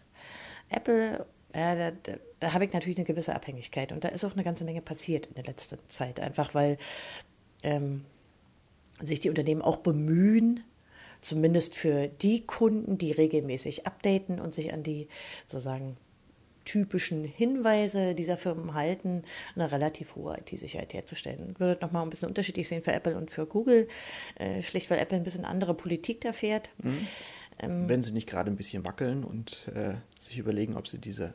[0.69, 1.25] Apple.
[1.53, 3.91] Ja, da, da, da habe ich natürlich eine gewisse Abhängigkeit.
[3.91, 6.19] Und da ist auch eine ganze Menge passiert in der letzten Zeit.
[6.19, 6.77] Einfach weil
[7.63, 8.05] ähm,
[9.01, 10.63] sich die Unternehmen auch bemühen,
[11.21, 15.07] zumindest für die Kunden, die regelmäßig updaten und sich an die
[15.47, 15.97] sozusagen
[16.65, 19.23] typischen Hinweise dieser Firmen halten,
[19.55, 21.51] eine relativ hohe IT-Sicherheit herzustellen.
[21.51, 23.87] Ich würde nochmal ein bisschen unterschiedlich sehen für Apple und für Google,
[24.35, 26.69] äh, schlicht weil Apple ein bisschen andere Politik da fährt.
[26.83, 27.07] Mhm.
[27.59, 31.33] Ähm, Wenn sie nicht gerade ein bisschen wackeln und äh, sich überlegen, ob sie diese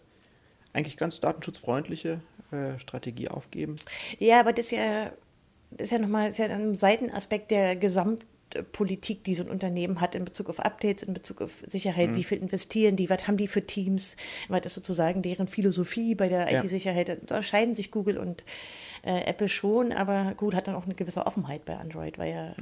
[0.72, 2.20] eigentlich ganz datenschutzfreundliche
[2.52, 3.76] äh, Strategie aufgeben.
[4.18, 5.12] Ja, aber das ist ja,
[5.70, 8.24] das ist ja nochmal ja ein Seitenaspekt der Gesamt
[8.72, 12.24] Politik, die so ein Unternehmen hat in Bezug auf Updates, in Bezug auf Sicherheit, wie
[12.24, 14.16] viel investieren die, was haben die für Teams,
[14.48, 16.58] was ist sozusagen deren Philosophie bei der Ja.
[16.62, 17.08] IT-Sicherheit.
[17.08, 18.44] Da unterscheiden sich Google und
[19.02, 22.54] äh, Apple schon, aber Google hat dann auch eine gewisse Offenheit bei Android, weil ja,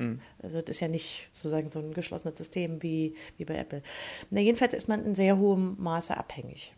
[0.42, 3.82] also das ist ja nicht sozusagen so ein geschlossenes System wie, wie bei Apple.
[4.30, 6.72] Na, jedenfalls ist man in sehr hohem Maße abhängig.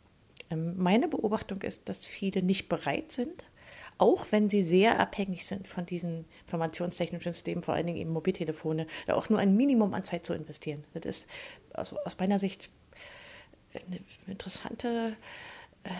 [0.51, 3.45] Ähm, meine Beobachtung ist, dass viele nicht bereit sind,
[4.01, 8.87] auch wenn sie sehr abhängig sind von diesen informationstechnischen Systemen, vor allen Dingen eben Mobiltelefone,
[9.07, 10.85] da auch nur ein Minimum an Zeit zu investieren.
[10.95, 11.29] Das ist
[11.75, 12.71] also aus meiner Sicht
[13.75, 15.17] eine interessante,
[15.85, 15.91] äh,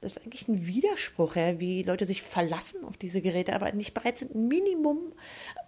[0.00, 3.94] das ist eigentlich ein Widerspruch, ja, wie Leute sich verlassen auf diese Geräte, aber nicht
[3.94, 5.12] bereit sind, ein Minimum,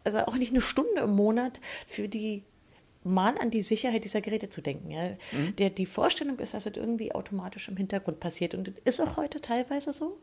[0.03, 2.43] also auch nicht eine Stunde im Monat für die
[3.07, 4.91] mal an die Sicherheit dieser Geräte zu denken.
[4.91, 5.11] Ja.
[5.59, 8.55] Der, die Vorstellung ist, dass das irgendwie automatisch im Hintergrund passiert.
[8.55, 10.19] Und das ist auch heute teilweise so.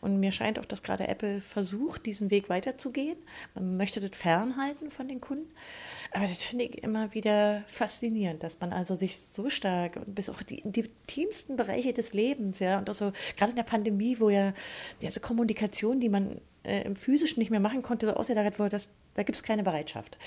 [0.00, 3.18] Und mir scheint auch, dass gerade Apple versucht, diesen Weg weiterzugehen.
[3.54, 5.50] Man möchte das fernhalten von den Kunden.
[6.12, 10.30] Aber das finde ich immer wieder faszinierend, dass man also sich so stark und bis
[10.30, 14.18] auch die, die intimsten Bereiche des Lebens, ja, und auch so gerade in der Pandemie,
[14.18, 14.54] wo ja
[15.02, 18.90] diese Kommunikation, die man äh, im Physischen nicht mehr machen konnte, so ausgelagert wurde, das,
[19.14, 20.18] da gibt es keine Bereitschaft.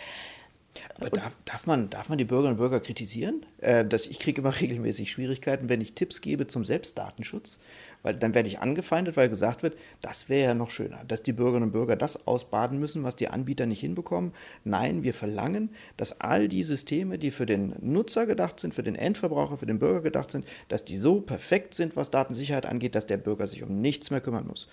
[0.95, 3.45] Aber darf, darf, man, darf man die Bürgerinnen und Bürger kritisieren?
[3.59, 7.59] Äh, dass ich kriege immer regelmäßig Schwierigkeiten, wenn ich Tipps gebe zum Selbstdatenschutz,
[8.03, 11.33] weil dann werde ich angefeindet, weil gesagt wird, das wäre ja noch schöner, dass die
[11.33, 14.33] Bürgerinnen und Bürger das ausbaden müssen, was die Anbieter nicht hinbekommen.
[14.63, 18.95] Nein, wir verlangen, dass all die Systeme, die für den Nutzer gedacht sind, für den
[18.95, 23.05] Endverbraucher, für den Bürger gedacht sind, dass die so perfekt sind, was Datensicherheit angeht, dass
[23.05, 24.67] der Bürger sich um nichts mehr kümmern muss.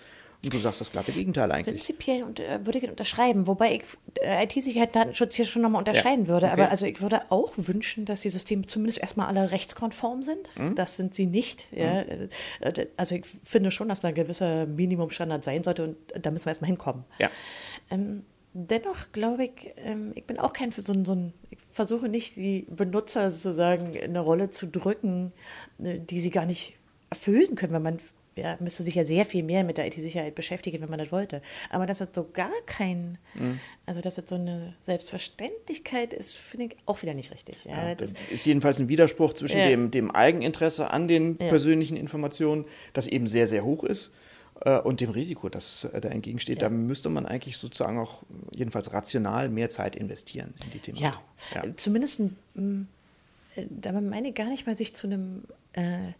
[0.44, 1.74] Und du sagst das glatte Gegenteil eigentlich.
[1.76, 3.82] Prinzipiell und, äh, würde ich unterschreiben, wobei ich
[4.22, 6.46] äh, IT-Sicherheit, Datenschutz hier schon nochmal unterscheiden Ja, würde.
[6.46, 6.52] okay.
[6.60, 10.48] Aber also ich würde auch wünschen, dass die Systeme zumindest erstmal alle rechtskonform sind.
[10.56, 10.76] Mhm.
[10.76, 11.66] Das sind sie nicht.
[11.72, 12.02] Ja.
[12.02, 12.28] Äh,
[12.96, 16.50] Also ich finde schon, dass da ein gewisser Minimumstandard sein sollte und da müssen wir
[16.50, 17.04] erstmal hinkommen.
[17.18, 17.30] Ja.
[17.90, 18.24] Ähm,
[18.54, 22.64] dennoch glaube ich, ähm, ich bin auch kein so so ein, ich versuche nicht, die
[22.70, 25.32] Benutzer sozusagen in eine Rolle zu drücken,
[25.82, 26.76] äh, die sie gar nicht
[27.10, 27.98] erfüllen können, weil man
[28.38, 31.42] ja, müsste sich ja sehr viel mehr mit der IT-Sicherheit beschäftigen, wenn man das wollte.
[31.70, 33.18] Aber dass das so gar kein,
[33.86, 37.64] also dass das so eine Selbstverständlichkeit ist, finde ich auch wieder nicht richtig.
[37.64, 39.68] Ja, Das das, ist jedenfalls ein Widerspruch zwischen Ja.
[39.68, 41.48] dem, dem Eigeninteresse an den Ja.
[41.48, 44.12] persönlichen Informationen, das eben sehr, sehr hoch ist,
[44.64, 46.60] äh, und dem Risiko, das äh, da entgegensteht.
[46.62, 46.68] Ja.
[46.68, 48.22] Da müsste man eigentlich sozusagen auch
[48.54, 50.98] jedenfalls rational mehr Zeit investieren in die Themen.
[50.98, 51.20] ja,
[51.54, 52.20] äh, zumindest,
[52.54, 52.82] mm,
[53.54, 56.12] äh, da meine ich gar nicht mal sich zu einem äh,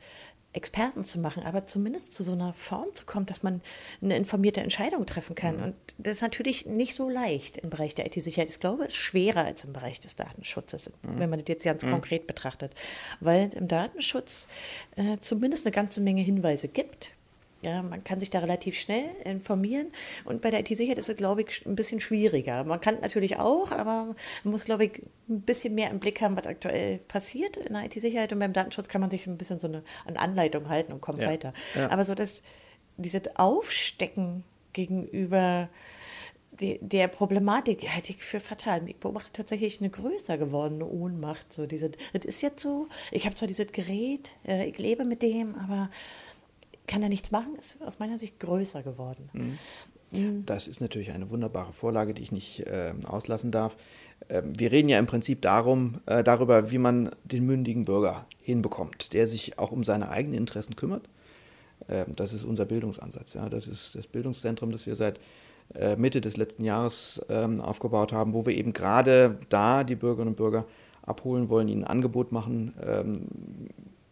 [0.59, 3.62] Experten zu machen, aber zumindest zu so einer Form zu kommen, dass man
[4.03, 5.62] eine informierte Entscheidung treffen kann.
[5.62, 8.51] Und das ist natürlich nicht so leicht im Bereich der IT-Sicherheit.
[8.51, 11.83] Ich glaube, es ist schwerer als im Bereich des Datenschutzes, wenn man das jetzt ganz
[11.85, 12.75] konkret betrachtet.
[13.21, 14.49] Weil im Datenschutz
[14.97, 17.12] äh, zumindest eine ganze Menge Hinweise gibt.
[17.61, 19.88] Ja, man kann sich da relativ schnell informieren
[20.25, 22.62] und bei der IT-Sicherheit ist es, glaube ich, ein bisschen schwieriger.
[22.62, 26.37] Man kann natürlich auch, aber man muss, glaube ich, ein bisschen mehr im Blick haben,
[26.37, 29.66] was aktuell passiert in der IT-Sicherheit und beim Datenschutz kann man sich ein bisschen so
[29.66, 31.53] eine, eine Anleitung halten und kommt Ja, weiter.
[31.75, 31.90] ja.
[31.90, 32.42] Aber so das,
[32.97, 35.68] dieses Aufstecken gegenüber
[36.61, 38.88] die, der Problematik halte ich für fatal.
[38.88, 41.53] Ich beobachte tatsächlich eine größer gewordene Ohnmacht.
[41.53, 45.23] So diese, das ist jetzt so, ich habe zwar dieses Gerät, äh, ich lebe mit
[45.23, 45.90] dem, aber
[46.88, 49.31] kann er nichts machen, ist aus meiner Sicht größer geworden.
[50.46, 53.77] Das ist natürlich eine wunderbare Vorlage, die ich nicht äh, auslassen darf.
[54.29, 59.12] Ähm, wir reden ja im Prinzip darum, äh, darüber, wie man den mündigen Bürger hinbekommt,
[59.12, 61.09] der sich auch um seine eigenen Interessen kümmert.
[61.88, 63.35] Ähm, das ist unser Bildungsansatz.
[63.35, 63.48] Ja.
[63.48, 65.20] Das ist das Bildungszentrum, das wir seit
[65.74, 70.31] äh, Mitte des letzten Jahres ähm, aufgebaut haben, wo wir eben gerade da die Bürgerinnen
[70.31, 70.64] und Bürger
[71.03, 72.74] abholen wollen, ihnen ein Angebot machen.
[72.83, 73.27] Ähm,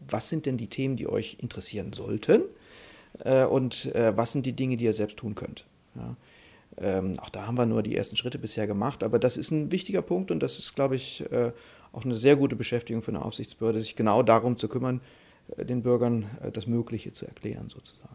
[0.09, 2.43] was sind denn die Themen, die euch interessieren sollten?
[3.25, 5.65] Äh, und äh, was sind die Dinge, die ihr selbst tun könnt?
[5.95, 6.17] Ja.
[6.79, 9.73] Ähm, auch da haben wir nur die ersten Schritte bisher gemacht, aber das ist ein
[9.73, 11.53] wichtiger Punkt und das ist, glaube ich, äh,
[11.93, 15.01] auch eine sehr gute Beschäftigung für eine Aufsichtsbehörde, sich genau darum zu kümmern,
[15.57, 18.15] äh, den Bürgern äh, das Mögliche zu erklären, sozusagen.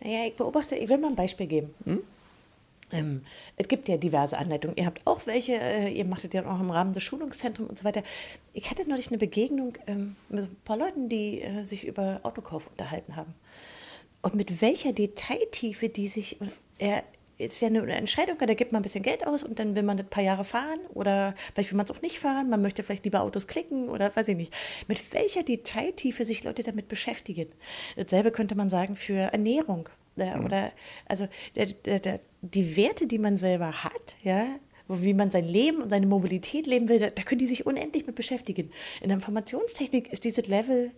[0.00, 1.74] Naja, ich beobachte, ich will mal ein Beispiel geben.
[2.94, 3.22] Ähm,
[3.56, 4.76] es gibt ja diverse Anleitungen.
[4.76, 7.78] Ihr habt auch welche, äh, ihr macht es ja auch im Rahmen des Schulungszentrums und
[7.78, 8.02] so weiter.
[8.52, 12.68] Ich hatte neulich eine Begegnung ähm, mit ein paar Leuten, die äh, sich über Autokauf
[12.68, 13.34] unterhalten haben.
[14.22, 16.38] Und mit welcher Detailtiefe die sich,
[16.78, 17.04] er
[17.36, 19.98] ist ja eine Entscheidung, da gibt man ein bisschen Geld aus und dann will man
[19.98, 23.04] ein paar Jahre fahren oder vielleicht will man es auch nicht fahren, man möchte vielleicht
[23.04, 24.54] lieber Autos klicken oder weiß ich nicht.
[24.88, 27.48] Mit welcher Detailtiefe sich Leute damit beschäftigen.
[27.96, 29.88] Dasselbe könnte man sagen für Ernährung.
[30.16, 30.72] Ja, Oder
[31.06, 34.46] also der, der, der, die Werte, die man selber hat, ja,
[34.86, 38.06] wie man sein Leben und seine Mobilität leben will, da, da können die sich unendlich
[38.06, 38.70] mit beschäftigen.
[39.00, 40.92] In der Informationstechnik ist dieses Level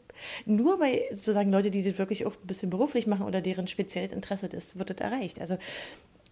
[0.44, 4.12] nur bei sozusagen Leute, die das wirklich auch ein bisschen beruflich machen oder deren spezielles
[4.12, 5.40] Interesse ist, wird das erreicht.
[5.40, 5.56] Also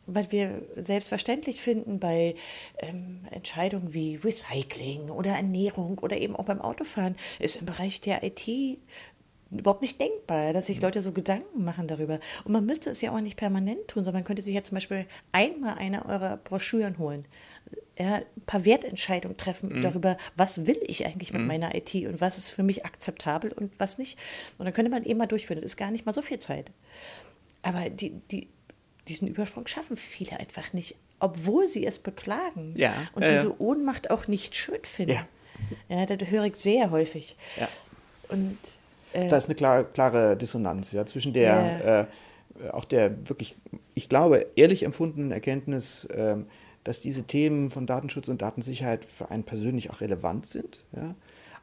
[0.07, 2.35] was wir selbstverständlich finden bei
[2.79, 8.23] ähm, Entscheidungen wie Recycling oder Ernährung oder eben auch beim Autofahren, ist im Bereich der
[8.23, 8.47] IT
[9.59, 12.21] überhaupt nicht denkbar, dass sich Leute so Gedanken machen darüber.
[12.45, 14.77] Und man müsste es ja auch nicht permanent tun, sondern man könnte sich ja zum
[14.77, 17.25] Beispiel einmal eine eurer Broschüren holen.
[17.99, 19.83] Ja, ein paar Wertentscheidungen treffen mhm.
[19.83, 21.49] darüber, was will ich eigentlich mit mhm.
[21.49, 24.19] meiner IT und was ist für mich akzeptabel und was nicht.
[24.59, 25.61] Und dann könnte man eben mal durchführen.
[25.61, 26.73] Das ist gar nicht mal so viel Zeit.
[27.63, 28.49] Aber die, die,
[29.09, 34.11] diesen Übersprung schaffen viele einfach nicht, obwohl sie es beklagen ja, und äh, diese Ohnmacht
[34.11, 35.13] auch nicht schön finden.
[35.89, 35.97] Ja.
[36.01, 37.37] ja das höre ich sehr häufig.
[38.29, 38.59] Und
[39.15, 42.09] äh, da ist eine klare, klare Dissonanz ja, zwischen der,
[42.63, 43.57] äh, auch der wirklich,
[43.95, 46.37] ich glaube, ehrlich empfundenen Erkenntnis, äh,
[46.85, 50.85] dass diese Themen von Datenschutz und Datensicherheit für einen persönlich auch relevant sind.
[50.95, 51.15] Ja?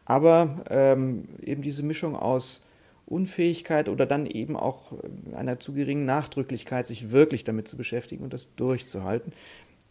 [0.06, 2.66] Aber ähm, eben diese Mischung aus
[3.06, 8.24] Unfähigkeit oder dann eben auch äh, einer zu geringen Nachdrücklichkeit, sich wirklich damit zu beschäftigen
[8.24, 9.34] und das durchzuhalten.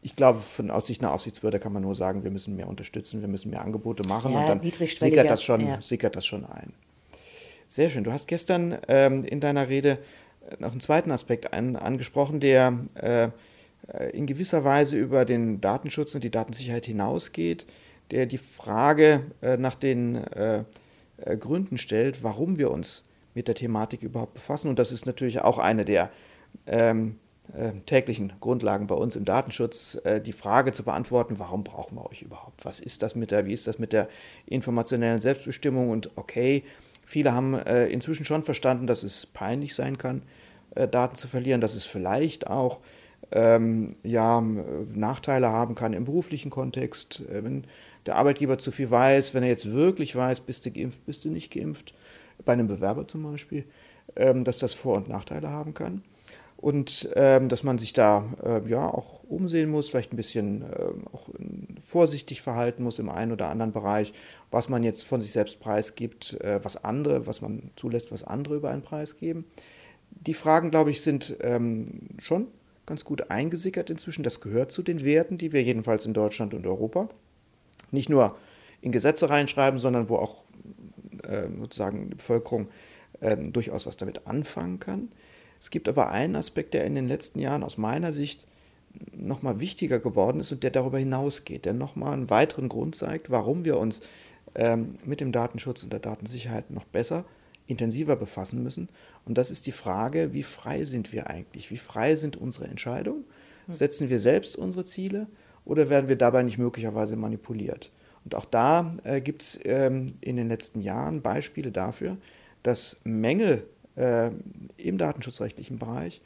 [0.02, 3.28] Ich glaube, von Aussicht einer Aufsichtsbehörde kann man nur sagen, wir müssen mehr unterstützen, wir
[3.28, 5.80] müssen mehr Angebote machen ja, und dann sickert das, schon, ja.
[5.80, 6.72] sickert das schon ein.
[7.70, 8.02] Sehr schön.
[8.02, 9.98] Du hast gestern ähm, in deiner Rede
[10.58, 13.28] noch einen zweiten Aspekt ein, angesprochen, der äh,
[14.12, 17.66] in gewisser Weise über den Datenschutz und die Datensicherheit hinausgeht,
[18.10, 20.64] der die Frage äh, nach den äh
[21.38, 23.04] Gründen stellt, warum wir uns
[23.34, 24.68] mit der Thematik überhaupt befassen.
[24.68, 26.10] Und das ist natürlich auch eine der
[26.66, 27.18] ähm,
[27.52, 32.10] äh, täglichen Grundlagen bei uns im Datenschutz, äh, die Frage zu beantworten, warum brauchen wir
[32.10, 32.64] euch überhaupt?
[32.64, 34.08] Was ist das mit der, wie ist das mit der
[34.46, 35.90] informationellen Selbstbestimmung?
[35.90, 36.64] Und okay,
[37.10, 40.22] Viele haben äh, inzwischen schon verstanden, dass es peinlich sein kann,
[40.76, 42.78] äh, Daten zu verlieren, dass es vielleicht auch
[43.32, 47.64] ähm, ja, Nachteile haben kann im beruflichen Kontext, äh, wenn
[48.06, 51.30] der Arbeitgeber zu viel weiß, wenn er jetzt wirklich weiß, bist du geimpft, bist du
[51.30, 51.94] nicht geimpft,
[52.44, 53.64] bei einem Bewerber zum Beispiel,
[54.14, 56.04] ähm, dass das Vor- und Nachteile haben kann.
[56.58, 60.92] Und ähm, dass man sich da äh, ja auch umsehen muss, vielleicht ein bisschen äh,
[61.12, 61.28] auch
[61.84, 64.12] vorsichtig verhalten muss im einen oder anderen Bereich,
[64.50, 68.56] was man jetzt von sich selbst preisgibt, äh, was andere, was man zulässt, was andere
[68.56, 69.44] über einen Preis geben.
[70.10, 72.48] Die Fragen, glaube ich, sind ähm, schon
[72.86, 74.24] ganz gut eingesickert inzwischen.
[74.24, 77.08] Das gehört zu den Werten, die wir jedenfalls in Deutschland und Europa
[77.92, 78.36] nicht nur
[78.80, 80.42] in Gesetze reinschreiben, sondern wo auch
[81.22, 82.68] äh, sozusagen die Bevölkerung
[83.20, 85.10] ähm, durchaus was damit anfangen kann.
[85.60, 88.46] Es gibt aber einen Aspekt, der in den letzten Jahren aus meiner Sicht
[89.12, 93.64] nochmal wichtiger geworden ist und der darüber hinausgeht, der nochmal einen weiteren Grund zeigt, warum
[93.64, 94.00] wir uns
[94.54, 97.24] ähm, mit dem Datenschutz und der Datensicherheit noch besser,
[97.66, 98.88] intensiver befassen müssen.
[99.24, 101.70] Und das ist die Frage, wie frei sind wir eigentlich?
[101.70, 103.24] Wie frei sind unsere Entscheidungen?
[103.66, 103.74] Hm.
[103.74, 105.26] Setzen wir selbst unsere Ziele
[105.64, 107.90] oder werden wir dabei nicht möglicherweise manipuliert?
[108.24, 112.16] Und auch da äh, gibt es ähm, in den letzten Jahren Beispiele dafür,
[112.62, 114.30] dass Mängel äh,
[114.76, 116.20] im datenschutzrechtlichen Bereich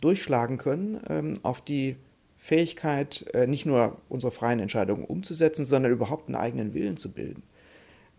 [0.00, 1.96] durchschlagen können ähm, auf die
[2.38, 7.42] Fähigkeit, äh, nicht nur unsere freien Entscheidungen umzusetzen, sondern überhaupt einen eigenen Willen zu bilden.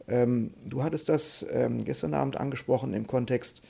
[0.08, 3.62] Ähm, du hattest das ähm, gestern Abend angesprochen im Kontext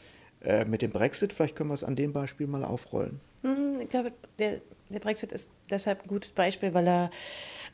[0.42, 1.34] äh, mit dem Brexit.
[1.34, 3.20] Vielleicht können wir es an dem Beispiel mal aufrollen.
[3.44, 7.12] Mhm, ich glaube, der, der Brexit ist deshalb ein gutes Beispiel, weil er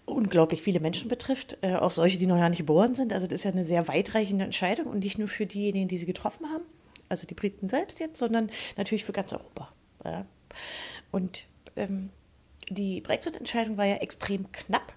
[0.05, 3.13] unglaublich viele Menschen betrifft, äh, auch solche, die noch gar nicht geboren sind.
[3.13, 6.05] Also das ist ja eine sehr weitreichende Entscheidung und nicht nur für diejenigen, die sie
[6.05, 6.63] getroffen haben,
[7.09, 9.71] also die Briten selbst jetzt, sondern natürlich für ganz Europa.
[10.03, 10.25] Ja.
[11.11, 11.45] Und
[11.75, 12.09] ähm,
[12.69, 14.93] die Brexit-Entscheidung war ja extrem knapp.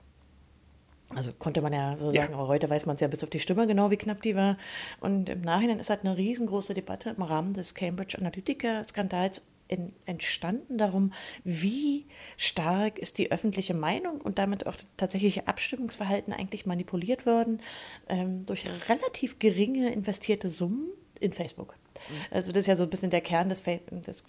[1.15, 2.39] Also konnte man ja so sagen, ja.
[2.39, 4.57] heute weiß man es ja bis auf die Stimme genau, wie knapp die war.
[5.01, 9.43] Und im Nachhinein ist halt eine riesengroße Debatte im Rahmen des Cambridge Analytica-Skandals
[10.05, 11.13] entstanden darum,
[11.45, 17.61] wie stark ist die öffentliche Meinung und damit auch tatsächliche Abstimmungsverhalten eigentlich manipuliert worden
[18.09, 20.89] ähm, durch relativ geringe investierte Summen
[21.21, 21.77] in Facebook.
[21.95, 22.37] Mhm.
[22.37, 24.25] Also das ist ja so ein bisschen der Kern des, des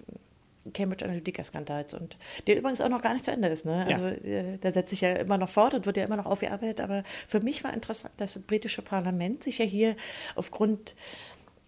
[0.74, 3.66] Cambridge Analytica-Skandals und der übrigens auch noch gar nicht zu Ende ist.
[3.66, 3.86] Ne?
[3.88, 4.40] Also ja.
[4.40, 6.82] Äh, der setzt sich ja immer noch fort und wird ja immer noch aufgearbeitet.
[6.82, 9.96] Aber für mich war interessant, dass das britische Parlament sich ja hier
[10.36, 10.96] aufgrund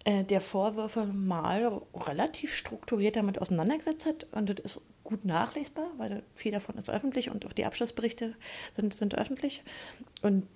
[0.04, 4.26] äh, der Vorwürfe mal relativ strukturiert damit auseinandergesetzt hat.
[4.32, 8.34] Und das ist gut nachlesbar, weil viel davon ist öffentlich und auch die Abschlussberichte
[8.74, 9.62] sind, sind öffentlich.
[10.22, 10.46] Und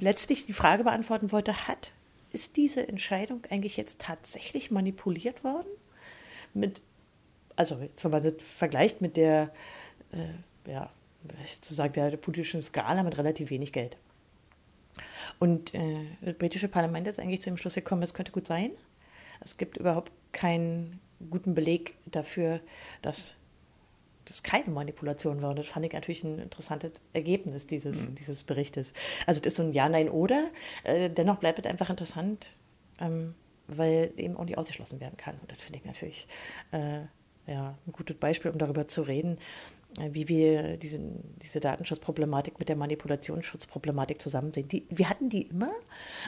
[0.00, 1.92] letztlich die Frage beantworten wollte, hat
[2.30, 5.68] ist diese Entscheidung eigentlich jetzt tatsächlich manipuliert worden?
[6.54, 6.82] Mit,
[7.58, 9.50] also, wenn man das vergleicht mit der,
[10.12, 10.90] äh, ja,
[11.44, 13.96] sozusagen der, der politischen Skala mit relativ wenig Geld.
[15.40, 18.70] Und äh, das britische Parlament ist eigentlich zu dem Schluss gekommen, es könnte gut sein.
[19.40, 22.60] Es gibt überhaupt keinen guten Beleg dafür,
[23.02, 23.34] dass
[24.24, 25.50] das keine Manipulation war.
[25.50, 28.14] Und das fand ich natürlich ein interessantes Ergebnis dieses, mhm.
[28.14, 28.92] dieses Berichtes.
[29.26, 30.48] Also das ist so ein Ja, Nein oder.
[30.84, 32.54] Äh, dennoch bleibt es einfach interessant,
[33.00, 33.34] ähm,
[33.66, 35.36] weil eben auch nicht ausgeschlossen werden kann.
[35.40, 36.28] Und das finde ich natürlich
[36.70, 37.00] äh,
[37.48, 39.38] ja, ein gutes Beispiel, um darüber zu reden,
[39.98, 44.68] äh, wie wir diesen, diese Datenschutzproblematik mit der Manipulationsschutzproblematik zusammen sehen.
[44.68, 45.70] Die, wir hatten die immer,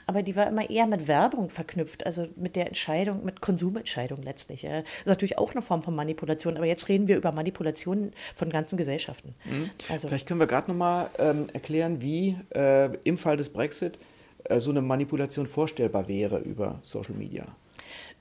[0.07, 4.63] aber die war immer eher mit Werbung verknüpft, also mit der Entscheidung, mit Konsumentscheidung letztlich.
[4.63, 8.51] Das ist natürlich auch eine Form von Manipulation, aber jetzt reden wir über Manipulationen von
[8.51, 9.35] ganzen Gesellschaften.
[9.45, 9.71] Mhm.
[9.89, 13.99] Also, Vielleicht können wir gerade nochmal ähm, erklären, wie äh, im Fall des Brexit
[14.45, 17.47] äh, so eine Manipulation vorstellbar wäre über Social Media.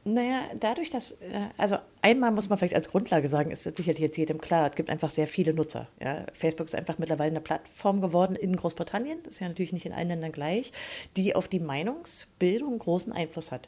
[0.06, 4.18] Naja, dadurch, dass, äh, also einmal muss man vielleicht als Grundlage sagen, ist sicherlich jetzt
[4.18, 5.88] jedem klar, es gibt einfach sehr viele Nutzer.
[6.02, 6.26] Ja.
[6.34, 9.92] Facebook ist einfach mittlerweile eine Plattform geworden in Großbritannien, das ist ja natürlich nicht in
[9.92, 10.72] allen Ländern gleich,
[11.18, 13.68] die auf die Meinungsbildung großen Einfluss hat.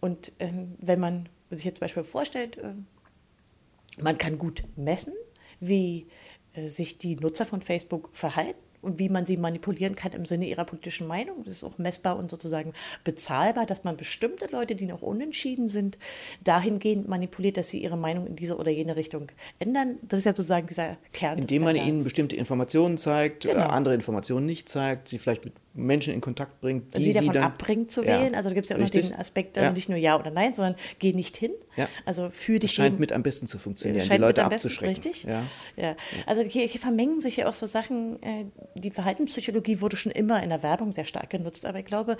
[0.00, 2.72] Und ähm, wenn man sich jetzt zum Beispiel vorstellt, äh,
[4.00, 5.12] man kann gut messen,
[5.60, 6.06] wie
[6.54, 10.46] äh, sich die Nutzer von Facebook verhalten und wie man sie manipulieren kann im Sinne
[10.46, 11.42] ihrer politischen Meinung.
[11.44, 12.72] Das ist auch messbar und sozusagen
[13.04, 15.98] bezahlbar, dass man bestimmte Leute, die noch unentschieden sind,
[16.44, 19.28] dahingehend manipuliert, dass sie ihre Meinung in diese oder jene Richtung
[19.58, 19.96] ändern.
[20.02, 21.38] Das ist ja sozusagen dieser Kern.
[21.38, 23.66] Indem man ihnen bestimmte Informationen zeigt, genau.
[23.66, 27.44] andere Informationen nicht zeigt, sie vielleicht mit Menschen in Kontakt bringt, die sie davon dann,
[27.44, 28.32] abbringt zu wählen.
[28.32, 29.04] Ja, also da gibt es ja auch richtig.
[29.04, 29.70] noch den Aspekt, ja.
[29.72, 31.52] nicht nur Ja oder Nein, sondern geh nicht hin.
[31.76, 31.88] Ja.
[32.04, 32.70] Also für dich.
[32.70, 34.94] Das scheint dem, mit am besten zu funktionieren, die Leute abzuschrecken.
[34.94, 35.24] Richtig.
[35.24, 35.44] Ja.
[35.76, 35.96] Ja.
[36.24, 38.22] Also hier, hier, vermengen sich ja auch so Sachen.
[38.22, 42.16] Äh, die Verhaltenspsychologie wurde schon immer in der Werbung sehr stark genutzt, aber ich glaube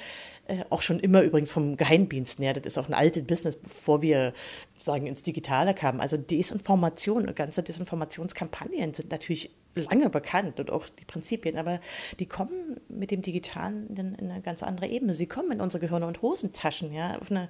[0.46, 2.38] äh, auch schon immer übrigens vom Geheimdienst.
[2.38, 4.32] Ja, das ist auch ein altes Business, bevor wir
[4.78, 6.00] sagen ins Digitale kamen.
[6.00, 11.80] Also Desinformation und ganze Desinformationskampagnen sind natürlich lange bekannt und auch die Prinzipien, aber
[12.18, 15.14] die kommen mit dem Digitalen in, in eine ganz andere Ebene.
[15.14, 17.48] Sie kommen in unsere Gehirne und Hosentaschen, ja, eine,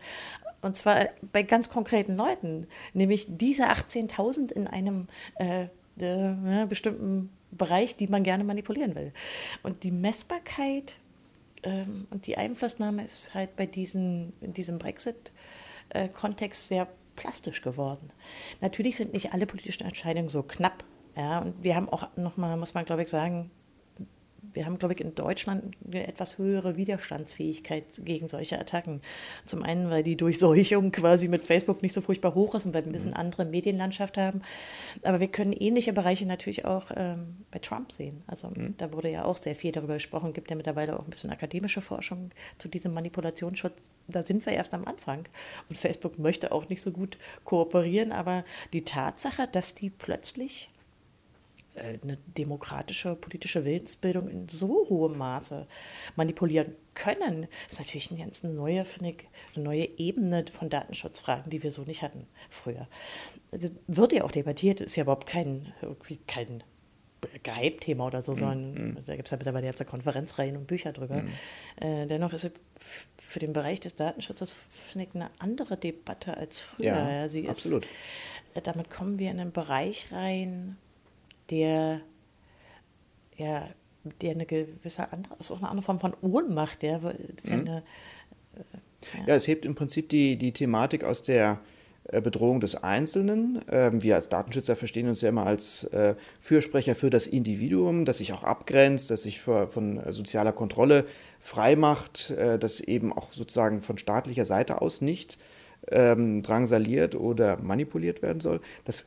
[0.62, 5.66] und zwar bei ganz konkreten Leuten, nämlich diese 18.000 in einem äh,
[5.98, 9.12] äh, bestimmten Bereich, die man gerne manipulieren will.
[9.62, 10.98] Und die Messbarkeit
[11.62, 18.10] ähm, und die Einflussnahme ist halt bei diesen, in diesem Brexit-Kontext äh, sehr plastisch geworden.
[18.60, 20.84] Natürlich sind nicht alle politischen Entscheidungen so knapp
[21.16, 23.50] ja, und wir haben auch nochmal, muss man glaube ich sagen,
[24.56, 29.02] wir haben, glaube ich, in Deutschland eine etwas höhere Widerstandsfähigkeit gegen solche Attacken.
[29.44, 32.82] Zum einen, weil die Durchseuchung quasi mit Facebook nicht so furchtbar hoch ist und wir
[32.82, 33.16] ein bisschen mhm.
[33.16, 34.42] andere Medienlandschaft haben.
[35.02, 38.22] Aber wir können ähnliche Bereiche natürlich auch ähm, bei Trump sehen.
[38.26, 38.74] Also mhm.
[38.78, 41.82] da wurde ja auch sehr viel darüber gesprochen, gibt ja mittlerweile auch ein bisschen akademische
[41.82, 43.90] Forschung zu diesem Manipulationsschutz.
[44.08, 45.24] Da sind wir erst am Anfang.
[45.68, 50.70] Und Facebook möchte auch nicht so gut kooperieren, aber die Tatsache, dass die plötzlich
[51.76, 55.66] eine demokratische politische Willensbildung in so hohem Maße
[56.16, 61.62] manipulieren können, ist natürlich eine ganz neue, finde ich, eine neue Ebene von Datenschutzfragen, die
[61.62, 62.88] wir so nicht hatten früher.
[63.50, 66.62] Das wird ja auch debattiert, ist ja überhaupt kein, irgendwie kein
[67.42, 68.98] Geheimthema oder so, mhm, sondern mm.
[69.06, 71.22] da gibt es ja mittlerweile jetzt Konferenzreihen und Bücher drüber.
[71.22, 71.82] Mm.
[71.82, 72.52] Äh, dennoch ist es
[73.18, 76.86] für den Bereich des Datenschutzes, finde ich, eine andere Debatte als früher.
[76.86, 77.84] Ja, ja sie absolut.
[77.84, 77.90] Ist,
[78.54, 80.76] äh, damit kommen wir in einen Bereich rein,
[81.50, 82.00] der
[83.36, 83.68] ja,
[84.20, 87.12] der eine gewisse andere, ist auch eine andere Form von Ohnmacht, der mhm.
[87.44, 87.82] ja, eine,
[88.54, 89.26] äh, ja.
[89.28, 91.60] ja, es hebt im Prinzip die, die Thematik aus der
[92.04, 93.60] äh, Bedrohung des Einzelnen.
[93.70, 98.18] Ähm, wir als Datenschützer verstehen uns ja immer als äh, Fürsprecher für das Individuum, das
[98.18, 101.06] sich auch abgrenzt, das sich von sozialer Kontrolle
[101.40, 105.38] freimacht, das eben auch sozusagen von staatlicher Seite aus nicht
[105.88, 108.60] ähm, drangsaliert oder manipuliert werden soll.
[108.84, 109.06] Das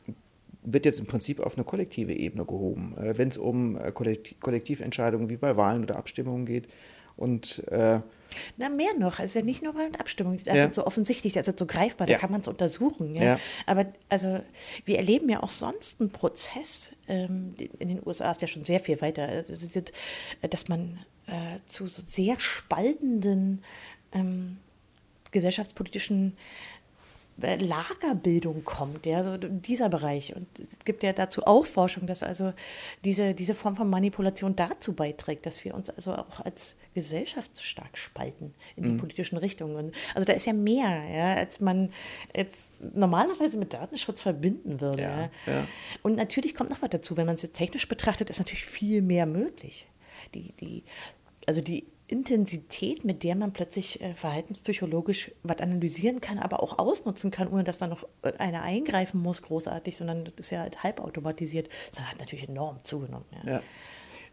[0.62, 5.30] wird jetzt im Prinzip auf eine kollektive Ebene gehoben, äh, wenn es um äh, Kollektiventscheidungen
[5.30, 6.68] wie bei Wahlen oder Abstimmungen geht.
[7.16, 8.00] Und äh,
[8.56, 9.18] na, mehr noch.
[9.18, 10.38] Es ist ja nicht nur Wahl und Abstimmung.
[10.44, 10.64] Das ja.
[10.66, 12.18] ist so offensichtlich, das ist so greifbar, da ja.
[12.18, 13.14] kann man es untersuchen.
[13.14, 13.22] Ja?
[13.22, 13.40] ja?
[13.66, 14.40] Aber also,
[14.84, 16.92] wir erleben ja auch sonst einen Prozess.
[17.08, 19.28] Ähm, in den USA ist ja schon sehr viel weiter.
[19.28, 19.54] Also,
[20.48, 23.62] dass man äh, zu so sehr spaltenden
[24.12, 24.58] ähm,
[25.30, 26.69] gesellschaftspolitischen äh,
[27.40, 30.34] Lagerbildung kommt, ja, so dieser Bereich.
[30.34, 32.52] Und es gibt ja dazu auch Forschung, dass also
[33.04, 37.96] diese, diese Form von Manipulation dazu beiträgt, dass wir uns also auch als Gesellschaft stark
[37.96, 38.98] spalten in die mhm.
[38.98, 39.92] politischen Richtungen.
[40.14, 41.92] Also da ist ja mehr, ja, als man
[42.34, 45.02] jetzt normalerweise mit Datenschutz verbinden würde.
[45.02, 45.30] Ja, ja.
[45.46, 45.66] Ja.
[46.02, 49.02] Und natürlich kommt noch was dazu, wenn man es jetzt technisch betrachtet, ist natürlich viel
[49.02, 49.86] mehr möglich.
[50.34, 50.84] Die, die,
[51.46, 57.30] also die Intensität, mit der man plötzlich äh, verhaltenspsychologisch was analysieren kann, aber auch ausnutzen
[57.30, 60.82] kann, ohne dass da noch äh, einer eingreifen muss, großartig, sondern das ist ja halt
[60.82, 61.68] halbautomatisiert.
[61.90, 63.26] Das hat natürlich enorm zugenommen.
[63.44, 63.52] Ja.
[63.52, 63.62] ja.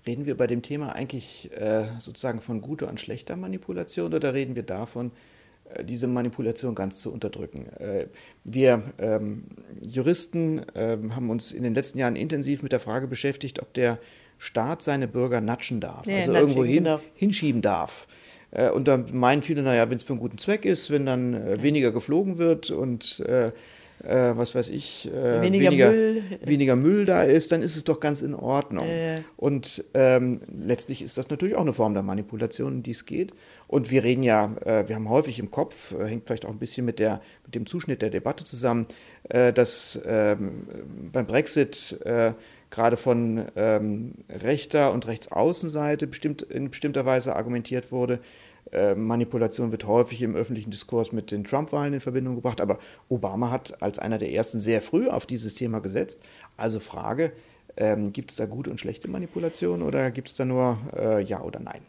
[0.07, 4.55] Reden wir bei dem Thema eigentlich äh, sozusagen von guter und schlechter Manipulation oder reden
[4.55, 5.11] wir davon,
[5.69, 7.67] äh, diese Manipulation ganz zu unterdrücken?
[7.77, 8.07] Äh,
[8.43, 9.43] wir ähm,
[9.81, 13.99] Juristen ähm, haben uns in den letzten Jahren intensiv mit der Frage beschäftigt, ob der
[14.37, 16.99] Staat seine Bürger natschen darf, ja, also irgendwo hin, genau.
[17.15, 18.07] hinschieben darf.
[18.51, 21.33] Äh, und dann meinen viele, naja, wenn es für einen guten Zweck ist, wenn dann
[21.33, 23.51] äh, weniger geflogen wird und äh,
[24.03, 26.23] äh, was weiß ich, äh, Weniger Müll.
[26.43, 28.87] weniger Müll da ist, dann ist es doch ganz in Ordnung.
[28.87, 29.21] Äh.
[29.37, 33.33] Und ähm, letztlich ist das natürlich auch eine Form der Manipulation, in die es geht.
[33.67, 36.85] Und wir reden ja, äh, wir haben häufig im Kopf, hängt vielleicht auch ein bisschen
[36.85, 38.85] mit, der, mit dem Zuschnitt der Debatte zusammen,
[39.29, 40.67] dass ähm,
[41.11, 41.99] beim Brexit
[42.69, 48.19] gerade von ähm, rechter und rechtsaußenseite bestimmt, in bestimmter Weise argumentiert wurde,
[48.71, 53.51] äh, Manipulation wird häufig im öffentlichen Diskurs mit den Trump-Wahlen in Verbindung gebracht, aber Obama
[53.51, 56.21] hat als einer der ersten sehr früh auf dieses Thema gesetzt.
[56.57, 57.31] Also Frage,
[57.77, 61.43] ähm, gibt es da gute und schlechte Manipulation oder gibt es da nur äh, Ja
[61.43, 61.81] oder Nein?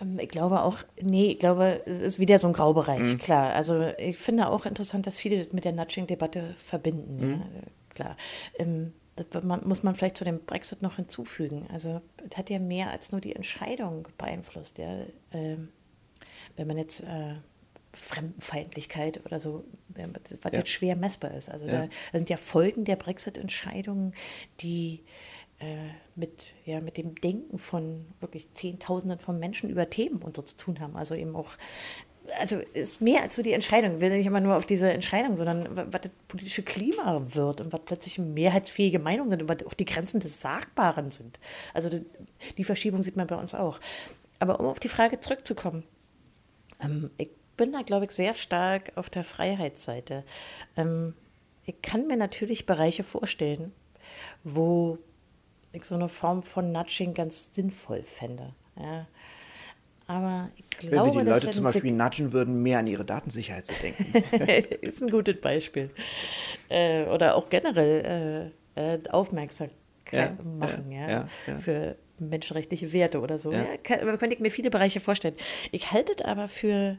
[0.00, 3.18] Ähm, ich glaube auch, nee, ich glaube, es ist wieder so ein Graubereich, mhm.
[3.18, 3.52] klar.
[3.54, 7.16] Also ich finde auch interessant, dass viele das mit der Nudging-Debatte verbinden.
[7.16, 7.32] Mhm.
[7.32, 7.46] Ja,
[7.90, 8.16] klar.
[8.58, 11.66] Ähm, das muss man vielleicht zu dem Brexit noch hinzufügen.
[11.72, 14.78] Also es hat ja mehr als nur die Entscheidung beeinflusst.
[14.78, 15.06] Ja.
[15.32, 15.68] Ähm,
[16.56, 17.36] wenn man jetzt äh,
[17.94, 19.64] Fremdenfeindlichkeit oder so,
[20.42, 20.58] was ja.
[20.58, 21.48] jetzt schwer messbar ist.
[21.48, 21.86] Also ja.
[21.86, 24.12] da sind ja Folgen der Brexit-Entscheidung,
[24.60, 25.02] die
[25.58, 30.42] äh, mit, ja, mit dem Denken von wirklich Zehntausenden von Menschen über Themen und so
[30.42, 30.96] zu tun haben.
[30.96, 31.56] Also eben auch,
[32.38, 33.96] also ist mehr als so die Entscheidung.
[33.96, 37.72] Ich will nicht immer nur auf diese Entscheidung, sondern was das politische Klima wird und
[37.72, 41.40] was plötzlich mehrheitsfähige Meinungen sind und was auch die Grenzen des Sagbaren sind.
[41.74, 41.88] Also
[42.58, 43.80] die, Verschiebung sieht man bei uns auch.
[44.38, 45.84] Aber um auf die Frage zurückzukommen,
[46.80, 50.24] ähm, ich bin da, glaube ich, sehr stark auf der Freiheitsseite.
[50.76, 51.14] Ähm,
[51.64, 53.72] ich kann mir natürlich Bereiche vorstellen,
[54.44, 54.98] wo
[55.72, 58.54] ich so eine Form von Nudging ganz sinnvoll fände.
[58.78, 59.06] Ja.
[60.06, 63.66] Aber ich glaube, Wenn wir die Leute zum Beispiel nudgen würden, mehr an ihre Datensicherheit
[63.66, 64.04] zu denken.
[64.80, 65.90] ist ein gutes Beispiel.
[66.68, 69.74] Äh, oder auch generell äh, äh Aufmerksamkeit
[70.12, 73.52] ja, machen ja, ja, für menschenrechtliche Werte oder so.
[73.52, 73.58] Ja.
[73.58, 75.34] Ja, kann, könnte ich mir viele Bereiche vorstellen.
[75.72, 76.98] Ich halte es aber für,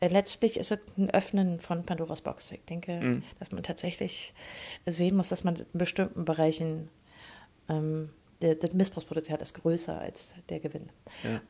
[0.00, 2.52] äh, letztlich ist es ein Öffnen von Pandoras Box.
[2.52, 3.22] Ich denke, mhm.
[3.38, 4.34] dass man tatsächlich
[4.86, 6.88] sehen muss, dass man in bestimmten Bereichen
[7.68, 10.90] ähm, das Missbrauchspotenzial ist größer als der Gewinn.
[11.24, 11.40] Ja.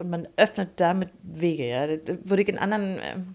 [0.00, 1.68] Und man öffnet damit Wege.
[1.68, 1.86] Ja.
[1.96, 3.34] Das würde ich in anderen ähm,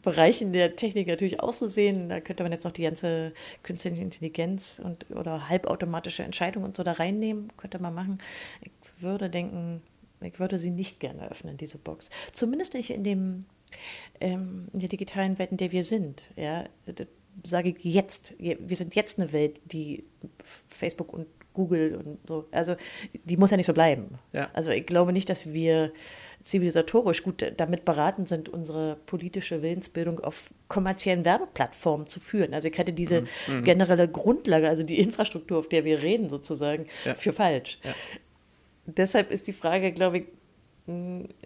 [0.00, 2.08] Bereichen der Technik natürlich auch so sehen.
[2.08, 6.82] Da könnte man jetzt noch die ganze künstliche Intelligenz und oder halbautomatische Entscheidungen und so
[6.82, 8.18] da reinnehmen, könnte man machen.
[8.62, 8.72] Ich
[9.02, 9.82] würde denken,
[10.22, 12.08] ich würde sie nicht gerne öffnen, diese Box.
[12.32, 13.44] Zumindest nicht in dem
[14.20, 16.24] ähm, in der digitalen Welt, in der wir sind.
[16.36, 17.06] Ja, das
[17.44, 18.34] sage ich jetzt.
[18.38, 20.04] Wir sind jetzt eine Welt, die
[20.68, 22.46] Facebook und Google und so.
[22.50, 22.76] Also
[23.24, 24.18] die muss ja nicht so bleiben.
[24.32, 24.50] Ja.
[24.52, 25.92] Also ich glaube nicht, dass wir
[26.42, 32.52] zivilisatorisch gut damit beraten sind, unsere politische Willensbildung auf kommerziellen Werbeplattformen zu führen.
[32.52, 33.28] Also ich hätte diese mhm.
[33.48, 33.64] mhm.
[33.64, 37.14] generelle Grundlage, also die Infrastruktur, auf der wir reden, sozusagen, ja.
[37.14, 37.78] für falsch.
[37.84, 37.94] Ja.
[38.86, 40.24] Deshalb ist die Frage, glaube ich,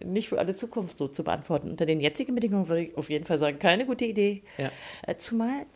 [0.03, 1.69] nicht für alle Zukunft so zu beantworten.
[1.69, 4.43] Unter den jetzigen Bedingungen würde ich auf jeden Fall sagen, keine gute Idee.
[4.57, 4.71] Ja.
[5.07, 5.67] Äh, zumal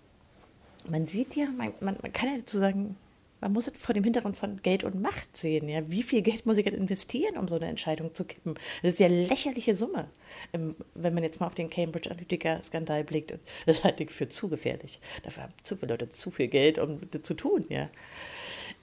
[0.89, 2.97] man sieht ja, man, man, man kann ja dazu sagen,
[3.41, 5.69] man muss es vor dem Hintergrund von Geld und Macht sehen.
[5.69, 5.89] Ja?
[5.91, 8.55] Wie viel Geld muss ich investieren, um so eine Entscheidung zu kippen?
[8.83, 10.09] Das ist ja eine lächerliche Summe,
[10.53, 13.39] ähm, wenn man jetzt mal auf den Cambridge Analytica-Skandal blickt.
[13.67, 15.01] Das halte ich für zu gefährlich.
[15.23, 17.65] Dafür haben zu viele Leute zu viel Geld, um das zu tun.
[17.69, 17.89] Ja?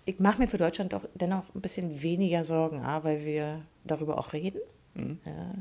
[0.05, 4.17] Ich mache mir für Deutschland auch dennoch ein bisschen weniger Sorgen, A, weil wir darüber
[4.17, 4.61] auch reden.
[4.93, 5.19] Mhm.
[5.25, 5.53] Ja.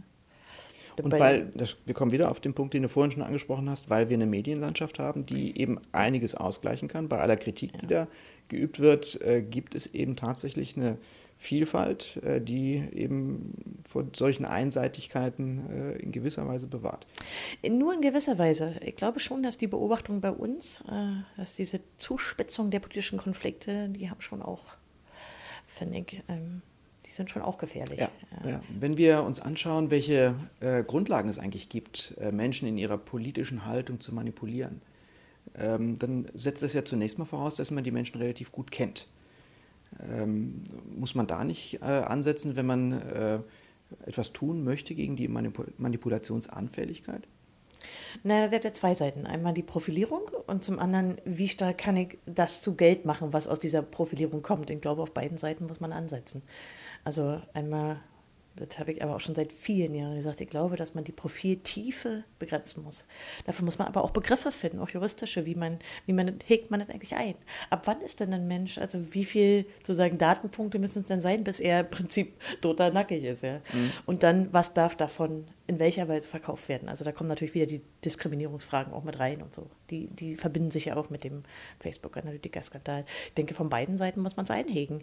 [1.03, 3.91] Und weil, das, wir kommen wieder auf den Punkt, den du vorhin schon angesprochen hast,
[3.91, 7.09] weil wir eine Medienlandschaft haben, die eben einiges ausgleichen kann.
[7.09, 7.79] Bei aller Kritik, ja.
[7.81, 8.09] die da
[8.49, 10.99] geübt wird, äh, gibt es eben tatsächlich eine
[11.39, 17.07] Vielfalt, äh, die eben vor solchen Einseitigkeiten äh, in gewisser Weise bewahrt.
[17.69, 18.75] Nur in gewisser Weise.
[18.83, 20.83] Ich glaube schon, dass die Beobachtung bei uns,
[21.37, 24.65] dass diese Zuspitzung der politischen Konflikte, die haben schon auch,
[25.67, 26.63] finde ich, ähm,
[27.05, 28.01] die sind schon auch gefährlich.
[28.01, 28.11] Ja,
[28.45, 28.61] ja.
[28.69, 30.35] Wenn wir uns anschauen, welche
[30.87, 34.83] Grundlagen es eigentlich gibt, Menschen in ihrer politischen Haltung zu manipulieren,
[35.59, 39.07] ähm, dann setzt das ja zunächst mal voraus, dass man die Menschen relativ gut kennt.
[40.11, 40.63] Ähm,
[40.95, 43.39] muss man da nicht äh, ansetzen, wenn man äh,
[44.05, 47.27] etwas tun möchte gegen die Manipul Manipulationsanfälligkeit?
[48.23, 49.27] Na, das hat ja zwei Seiten.
[49.27, 53.47] Einmal die Profilierung und zum anderen, wie stark kann ich das zu Geld machen, was
[53.47, 54.71] aus dieser Profilierung kommt.
[54.71, 56.43] Ich glaube, auf beiden Seiten muss man ansetzen.
[57.05, 58.01] Also einmal
[58.57, 61.13] das habe ich aber auch schon seit vielen Jahren gesagt, ich glaube, dass man die
[61.13, 63.05] Profiltiefe begrenzen muss.
[63.45, 66.81] Dafür muss man aber auch Begriffe finden, auch juristische, wie man, wie man hegt man
[66.81, 67.35] das eigentlich ein.
[67.71, 71.45] Ab wann ist denn ein Mensch, also wie viel sozusagen Datenpunkte müssen es denn sein,
[71.45, 73.61] bis er im Prinzip toter nackig ist, ja?
[73.73, 73.93] Mhm.
[74.07, 76.89] Und dann, was darf davon in welcher Weise verkauft werden.
[76.89, 79.69] Also da kommen natürlich wieder die Diskriminierungsfragen auch mit rein und so.
[79.91, 81.43] Die, die verbinden sich ja auch mit dem
[81.81, 83.05] Facebook-Analytiker-Skandal.
[83.29, 85.03] Ich denke, von beiden Seiten muss man es einhegen.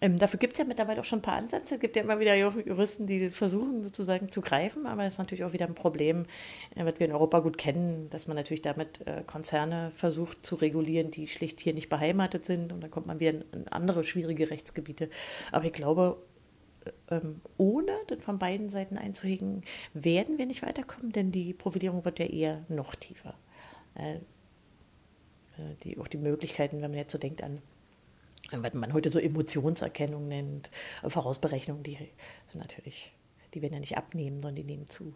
[0.00, 1.74] Ähm, dafür gibt es ja mittlerweile auch schon ein paar Ansätze.
[1.74, 5.44] Es gibt ja immer wieder Juristen, die versuchen sozusagen zu greifen, aber es ist natürlich
[5.44, 6.26] auch wieder ein Problem,
[6.74, 10.56] äh, was wir in Europa gut kennen, dass man natürlich damit äh, Konzerne versucht zu
[10.56, 14.04] regulieren, die schlicht hier nicht beheimatet sind und dann kommt man wieder in, in andere
[14.04, 15.08] schwierige Rechtsgebiete.
[15.52, 16.18] Aber ich glaube,
[17.10, 19.62] ähm, ohne das von beiden Seiten einzuhegen,
[19.94, 23.34] werden wir nicht weiterkommen, denn die Profilierung wird ja eher noch tiefer.
[23.94, 24.16] Äh,
[25.58, 27.60] äh, die, auch die Möglichkeiten, wenn man jetzt so denkt an,
[28.52, 30.70] was man heute so Emotionserkennung nennt,
[31.04, 31.98] Vorausberechnung, die
[32.46, 33.12] sind natürlich,
[33.54, 35.14] die werden ja nicht abnehmen, sondern die nehmen zu.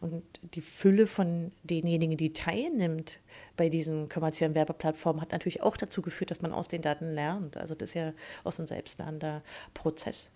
[0.00, 3.20] Und die Fülle von denjenigen, die teilnimmt
[3.56, 7.56] bei diesen kommerziellen Werbeplattformen, hat natürlich auch dazu geführt, dass man aus den Daten lernt.
[7.56, 8.12] Also das ist ja
[8.42, 9.42] aus einem selbstlernender
[9.74, 10.32] Prozess.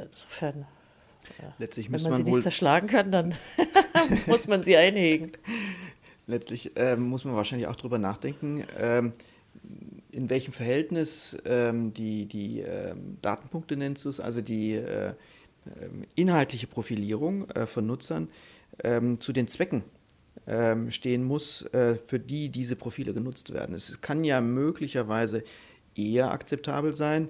[0.00, 0.66] Insofern,
[1.40, 1.54] ja.
[1.58, 3.34] Letztlich wenn man, man sie wohl, nicht zerschlagen kann, dann
[4.26, 5.32] muss man sie einhegen.
[6.26, 9.12] letztlich ähm, muss man wahrscheinlich auch darüber nachdenken, ähm,
[10.10, 15.12] in welchem Verhältnis ähm, die, die ähm, Datenpunkte nennst du es, also die äh,
[15.66, 18.28] ähm, inhaltliche Profilierung äh, von Nutzern
[18.82, 19.82] ähm, zu den Zwecken
[20.88, 23.74] stehen muss, äh, für die diese Profile genutzt werden.
[23.74, 25.42] Es kann ja möglicherweise
[25.94, 27.28] eher akzeptabel sein,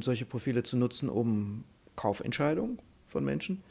[0.00, 1.62] solche Profile zu nutzen, um
[1.96, 2.78] Kaufentscheidungen
[3.08, 3.62] von Menschen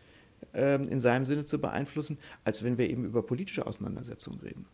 [0.53, 4.65] ähm, in seinem Sinne zu beeinflussen, als wenn wir eben über politische Auseinandersetzungen reden.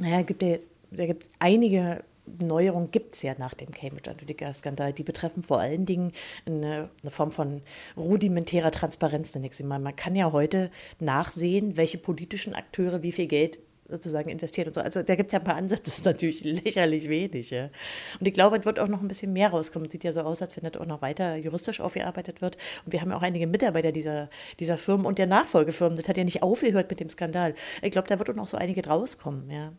[0.00, 0.56] Naja, gibt ja,
[0.90, 4.92] da gibt es einige Neuerungen gibt es ja nach dem Cambridge Analytica-Skandal.
[4.92, 6.12] Die betreffen vor allen Dingen
[6.46, 7.60] eine, eine, Form von
[7.96, 9.62] rudimentärer Transparenz, nenne ich sie.
[9.62, 10.70] Man kann ja heute
[11.00, 13.58] nachsehen, welche politischen Akteure wie viel Geld
[13.88, 14.80] sozusagen investiert und so.
[14.80, 17.50] Also da gibt es ja ein paar Ansätze, das ist natürlich lächerlich wenig.
[17.50, 17.70] Ja.
[18.18, 19.90] Und ich glaube, es wird auch noch ein bisschen mehr rauskommen.
[19.90, 22.56] Sieht ja so aus, als wenn das auch noch weiter juristisch aufgearbeitet wird.
[22.84, 25.96] Und wir haben ja auch einige Mitarbeiter dieser, dieser Firmen und der Nachfolgefirmen.
[25.96, 27.54] Das hat ja nicht aufgehört mit dem Skandal.
[27.82, 29.50] Ich glaube, da wird auch noch so einige rauskommen.
[29.50, 29.72] Ja.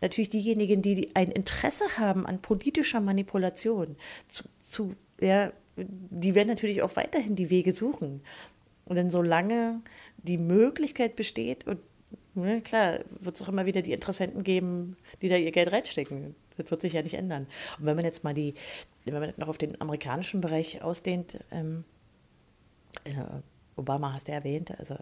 [0.00, 3.96] Natürlich diejenigen, die ein Interesse haben an politischer Manipulation,
[4.28, 8.22] zu, zu, ja, die werden natürlich auch weiterhin die Wege suchen.
[8.84, 9.80] Und denn solange
[10.18, 11.78] die Möglichkeit besteht, und
[12.34, 16.34] ja, klar, wird es auch immer wieder die Interessenten geben, die da ihr Geld reinstecken.
[16.56, 17.46] Das wird sich ja nicht ändern.
[17.78, 18.54] Und wenn man jetzt mal die,
[19.04, 21.84] wenn man noch auf den amerikanischen Bereich ausdehnt, ähm,
[23.04, 23.12] äh,
[23.76, 24.96] Obama hast du erwähnt, also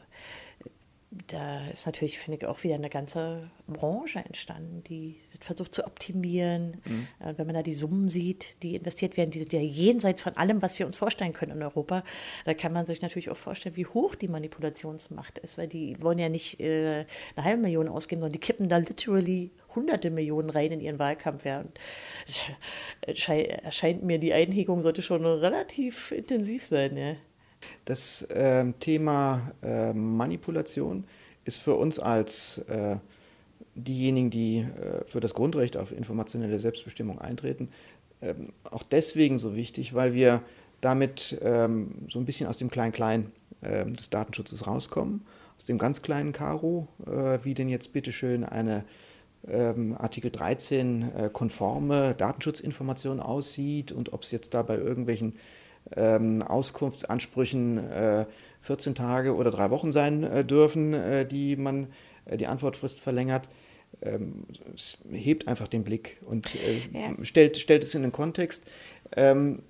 [1.26, 6.80] da ist natürlich, finde ich, auch wieder eine ganze Branche entstanden, die versucht zu optimieren.
[6.86, 7.06] Mhm.
[7.20, 10.36] Äh, wenn man da die Summen sieht, die investiert werden, die sind ja jenseits von
[10.38, 12.02] allem, was wir uns vorstellen können in Europa.
[12.46, 16.18] Da kann man sich natürlich auch vorstellen, wie hoch die Manipulationsmacht ist, weil die wollen
[16.18, 17.04] ja nicht äh,
[17.36, 21.44] eine halbe Million ausgeben, sondern die kippen da literally hunderte Millionen rein in ihren Wahlkampf.
[21.44, 21.60] Ja.
[21.60, 21.78] Und
[23.06, 26.96] es erscheint mir, die Einhegung sollte schon relativ intensiv sein.
[26.96, 27.16] Ja.
[27.84, 31.04] Das äh, Thema äh, Manipulation
[31.44, 32.96] ist für uns als äh,
[33.74, 37.68] diejenigen, die äh, für das Grundrecht auf informationelle Selbstbestimmung eintreten,
[38.20, 40.42] ähm, auch deswegen so wichtig, weil wir
[40.80, 43.30] damit ähm, so ein bisschen aus dem Klein-Klein
[43.62, 45.24] ähm, des Datenschutzes rauskommen,
[45.56, 48.84] aus dem ganz kleinen Karo, äh, wie denn jetzt bitteschön eine
[49.44, 55.34] Artikel 13 äh, konforme Datenschutzinformation aussieht und ob es jetzt da bei irgendwelchen
[55.97, 58.26] ähm, Auskunftsansprüchen äh,
[58.62, 61.89] 14 Tage oder drei Wochen sein äh, dürfen, äh, die man
[62.24, 63.49] äh, die Antwortfrist verlängert.
[64.01, 67.14] Ähm, es hebt einfach den Blick und äh, ja.
[67.22, 68.64] stellt, stellt es in den Kontext.
[69.16, 69.61] Ähm,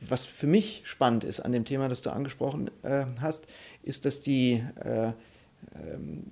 [0.00, 3.46] was für mich spannend ist an dem Thema, das du angesprochen äh, hast,
[3.82, 6.24] ist, dass die ähm,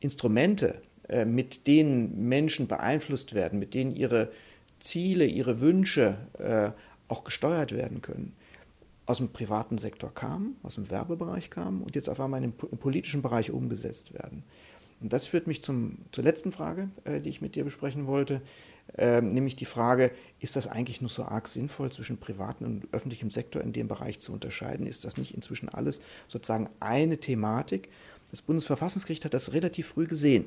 [0.00, 0.80] Instrumente,
[1.24, 4.30] mit denen Menschen beeinflusst werden, mit denen ihre
[4.78, 6.18] Ziele, ihre Wünsche
[7.08, 8.36] auch gesteuert werden können,
[9.06, 13.22] aus dem privaten Sektor kamen, aus dem Werbebereich kamen und jetzt auf einmal im politischen
[13.22, 14.44] Bereich umgesetzt werden.
[15.00, 18.42] Und das führt mich zum, zur letzten Frage, äh, die ich mit dir besprechen wollte,
[18.96, 23.30] äh, nämlich die Frage, ist das eigentlich nur so arg sinnvoll, zwischen privaten und öffentlichem
[23.30, 24.86] Sektor in dem Bereich zu unterscheiden?
[24.86, 27.90] Ist das nicht inzwischen alles sozusagen eine Thematik?
[28.30, 30.46] Das Bundesverfassungsgericht hat das relativ früh gesehen.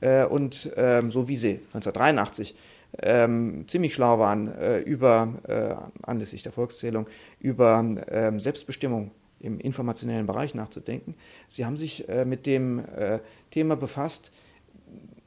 [0.00, 2.54] Äh, und ähm, so wie sie 1983
[3.02, 7.08] ähm, ziemlich schlau waren, äh, über, äh, anlässlich der Volkszählung,
[7.40, 11.14] über ähm, Selbstbestimmung im informationellen Bereich nachzudenken.
[11.48, 13.20] Sie haben sich äh, mit dem äh,
[13.50, 14.32] Thema befasst,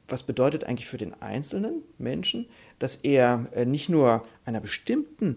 [0.08, 2.48] was bedeutet eigentlich für den einzelnen Menschen,
[2.78, 5.36] dass er äh, nicht nur einer bestimmten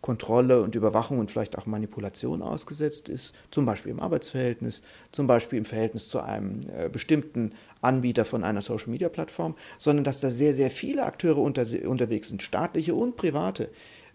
[0.00, 5.58] Kontrolle und Überwachung und vielleicht auch Manipulation ausgesetzt ist, zum Beispiel im Arbeitsverhältnis, zum Beispiel
[5.58, 10.70] im Verhältnis zu einem äh, bestimmten Anbieter von einer Social-Media-Plattform, sondern dass da sehr, sehr
[10.70, 13.70] viele Akteure unter, unterwegs sind, staatliche und private,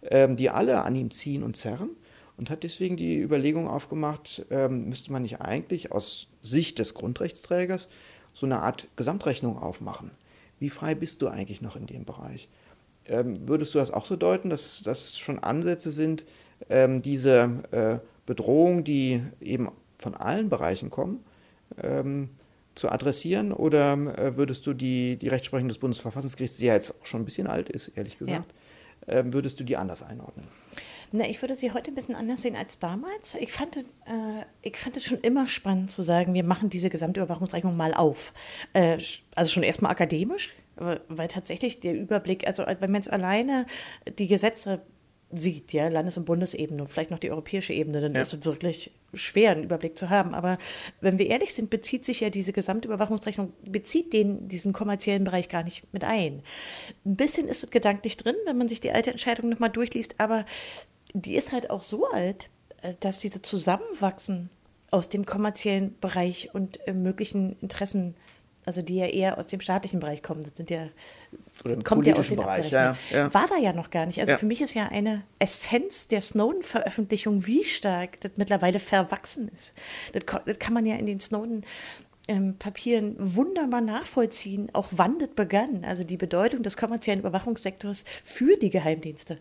[0.09, 1.89] ähm, die alle an ihm ziehen und zerren
[2.37, 7.89] und hat deswegen die Überlegung aufgemacht, ähm, müsste man nicht eigentlich aus Sicht des Grundrechtsträgers
[8.33, 10.11] so eine Art Gesamtrechnung aufmachen.
[10.59, 12.47] Wie frei bist du eigentlich noch in dem Bereich?
[13.07, 16.25] Ähm, würdest du das auch so deuten, dass das schon Ansätze sind,
[16.69, 21.23] ähm, diese äh, Bedrohung, die eben von allen Bereichen kommen,
[21.81, 22.29] ähm,
[22.75, 23.51] zu adressieren?
[23.51, 27.25] Oder äh, würdest du die, die Rechtsprechung des Bundesverfassungsgerichts, die ja jetzt auch schon ein
[27.25, 28.53] bisschen alt ist, ehrlich gesagt,
[29.07, 29.33] ja.
[29.33, 30.47] würdest du die anders einordnen?
[31.15, 33.35] Na, ich würde sie heute ein bisschen anders sehen als damals.
[33.35, 33.81] Ich fand, äh,
[34.63, 38.33] ich fand es schon immer spannend zu sagen, wir machen diese Gesamtüberwachungsrechnung mal auf.
[38.73, 38.97] Äh,
[39.35, 43.65] also schon erstmal akademisch, weil tatsächlich der Überblick, also wenn man jetzt alleine
[44.17, 44.81] die Gesetze
[45.35, 48.21] sieht, ja, Landes- und Bundesebene und vielleicht noch die europäische Ebene, dann ja.
[48.21, 50.33] ist es wirklich schwer, einen Überblick zu haben.
[50.33, 50.57] Aber
[51.01, 55.63] wenn wir ehrlich sind, bezieht sich ja diese Gesamtüberwachungsrechnung, bezieht den, diesen kommerziellen Bereich gar
[55.63, 56.41] nicht mit ein.
[57.05, 60.45] Ein bisschen ist es gedanklich drin, wenn man sich die alte Entscheidung nochmal durchliest, aber
[61.13, 62.49] die ist halt auch so alt,
[62.81, 64.49] äh, dass diese Zusammenwachsen
[64.91, 68.15] aus dem kommerziellen Bereich und äh, möglichen Interessen,
[68.65, 70.87] also die ja eher aus dem staatlichen Bereich kommen, das sind ja
[71.83, 73.33] kommt ja aus dem Bereich, ja, ja.
[73.33, 74.19] War da ja noch gar nicht.
[74.19, 74.37] Also ja.
[74.37, 79.73] für mich ist ja eine Essenz der Snowden-Veröffentlichung, wie stark das mittlerweile verwachsen ist.
[80.13, 81.63] Das, das kann man ja in den Snowden
[82.27, 85.83] ähm, Papieren wunderbar nachvollziehen, auch wann das begann.
[85.83, 89.39] Also die Bedeutung des kommerziellen Überwachungssektors für die Geheimdienste.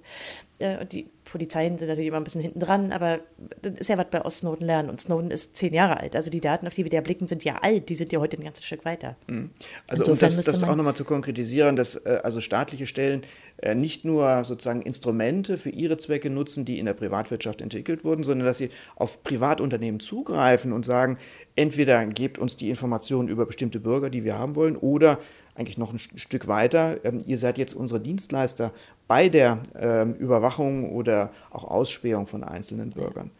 [0.59, 3.20] Äh, die Polizeien sind natürlich immer ein bisschen hinten dran, aber
[3.62, 4.91] das ist ja was bei Snowden lernen.
[4.91, 6.14] Und Snowden ist zehn Jahre alt.
[6.14, 7.89] Also die Daten, auf die wir da blicken, sind ja alt.
[7.89, 9.16] Die sind ja heute ein ganzes Stück weiter.
[9.28, 9.49] Mhm.
[9.89, 13.22] Also um das, das auch nochmal zu konkretisieren, dass äh, also staatliche Stellen
[13.57, 18.24] äh, nicht nur sozusagen Instrumente für ihre Zwecke nutzen, die in der Privatwirtschaft entwickelt wurden,
[18.24, 21.16] sondern dass sie auf Privatunternehmen zugreifen und sagen,
[21.57, 25.18] entweder gebt uns die Informationen über bestimmte Bürger, die wir haben wollen, oder
[25.55, 28.73] eigentlich noch ein Stück weiter, ähm, ihr seid jetzt unsere Dienstleister
[29.07, 33.31] bei der ähm, Überwachung oder auch Ausspähung von einzelnen Bürgern.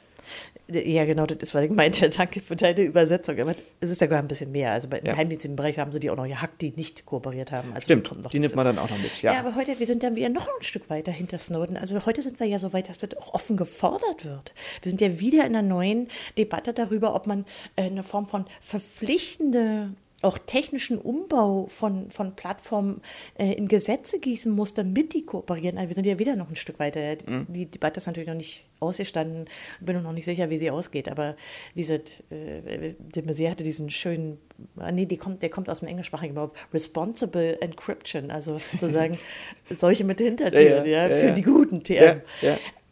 [0.71, 2.09] Ja, genau, das ist, was ich meinte.
[2.17, 3.39] Danke für deine Übersetzung.
[3.41, 4.73] Aber es ist ja gar ein bisschen mehr.
[4.73, 5.13] Also im ja.
[5.13, 7.73] geheimdienstlichen Bereich haben sie die auch noch gehackt, die nicht kooperiert haben.
[7.75, 9.21] Also Stimmt, die, die nimmt man dann auch noch mit.
[9.23, 9.35] Ja.
[9.35, 11.77] ja, aber heute, wir sind dann wieder noch ein Stück weiter hinter Snowden.
[11.77, 14.55] Also heute sind wir ja so weit, dass das auch offen gefordert wird.
[14.83, 16.09] Wir sind ja wieder in einer neuen
[16.39, 17.45] Debatte darüber, ob man
[17.77, 19.91] äh, eine Form von verpflichtende
[20.23, 23.03] auch technischen Umbau von, von Plattformen
[23.39, 25.79] äh, in Gesetze gießen muss, damit die kooperieren.
[25.79, 27.16] Also wir sind ja wieder noch ein Stück weiter.
[27.27, 27.47] Mhm.
[27.49, 29.47] Die Debatte ist natürlich noch nicht ausgestanden.
[29.81, 31.09] Ich bin noch nicht sicher, wie sie ausgeht.
[31.09, 31.37] Aber
[31.75, 34.39] wie gesagt, äh, de Maizière hatte diesen schönen,
[34.77, 39.18] ah, nee, die kommt, der kommt aus dem englischsprachigen Raum, Responsible Encryption, also sozusagen
[39.70, 42.20] solche mit Hintertüren, ja, ja, ja, für die guten TM.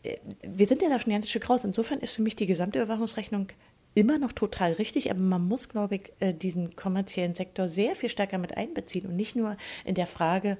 [0.02, 1.64] Äh, wir sind ja da schon ein ganzes Stück raus.
[1.64, 3.48] Insofern ist für mich die gesamte Überwachungsrechnung
[3.94, 8.08] immer noch total richtig, aber man muss, glaube ich, äh, diesen kommerziellen Sektor sehr viel
[8.08, 10.58] stärker mit einbeziehen und nicht nur in der Frage,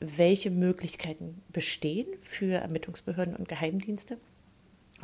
[0.00, 4.18] welche Möglichkeiten bestehen für Ermittlungsbehörden und Geheimdienste,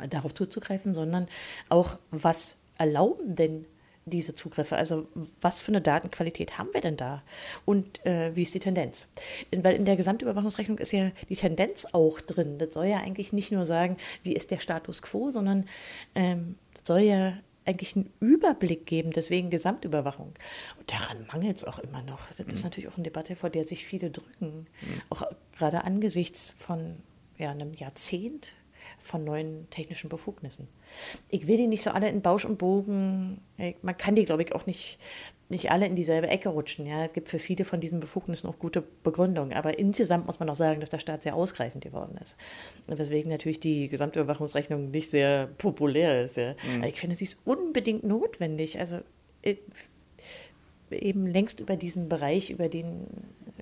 [0.09, 1.27] darauf zuzugreifen, sondern
[1.69, 3.65] auch, was erlauben denn
[4.05, 4.75] diese Zugriffe?
[4.77, 5.07] Also
[5.41, 7.23] was für eine Datenqualität haben wir denn da?
[7.65, 9.09] Und äh, wie ist die Tendenz?
[9.51, 12.57] In, weil in der Gesamtüberwachungsrechnung ist ja die Tendenz auch drin.
[12.57, 15.67] Das soll ja eigentlich nicht nur sagen, wie ist der Status quo, sondern
[16.13, 17.33] ähm, soll ja
[17.65, 20.33] eigentlich einen Überblick geben, deswegen Gesamtüberwachung.
[20.79, 22.19] Und daran mangelt es auch immer noch.
[22.37, 22.63] Das ist mhm.
[22.63, 25.01] natürlich auch eine Debatte, vor der sich viele drücken, mhm.
[25.09, 25.23] auch
[25.57, 26.97] gerade angesichts von
[27.37, 28.55] ja, einem Jahrzehnt
[28.99, 30.67] von neuen technischen Befugnissen.
[31.29, 33.41] Ich will die nicht so alle in Bausch und Bogen,
[33.81, 34.99] man kann die, glaube ich, auch nicht
[35.49, 36.87] nicht alle in dieselbe Ecke rutschen.
[36.87, 37.05] Ja.
[37.05, 39.53] Es gibt für viele von diesen Befugnissen auch gute Begründungen.
[39.53, 42.35] Aber insgesamt muss man auch sagen, dass der Staat sehr ausgreifend geworden ist.
[42.87, 46.37] Weswegen natürlich die Gesamtüberwachungsrechnung nicht sehr populär ist.
[46.37, 46.55] Ja.
[46.77, 46.83] Mhm.
[46.85, 48.79] Ich finde, sie ist unbedingt notwendig.
[48.79, 49.01] Also
[49.43, 49.55] äh,
[50.89, 53.05] eben längst über diesen Bereich, über den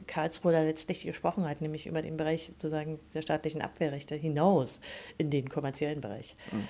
[0.07, 4.81] Karlsruhe letztlich gesprochen hat, nämlich über den Bereich sozusagen der staatlichen Abwehrrechte hinaus
[5.17, 6.35] in den kommerziellen Bereich.
[6.51, 6.67] Mhm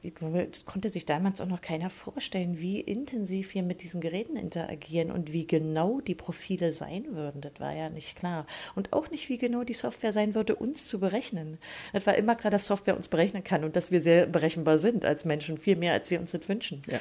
[0.00, 4.00] ich glaube, es konnte sich damals auch noch keiner vorstellen, wie intensiv wir mit diesen
[4.00, 7.40] Geräten interagieren und wie genau die Profile sein würden.
[7.40, 8.46] Das war ja nicht klar.
[8.76, 11.58] Und auch nicht, wie genau die Software sein würde, uns zu berechnen.
[11.92, 15.04] Es war immer klar, dass Software uns berechnen kann und dass wir sehr berechenbar sind
[15.04, 16.82] als Menschen, viel mehr, als wir uns das wünschen.
[16.86, 17.00] Ja.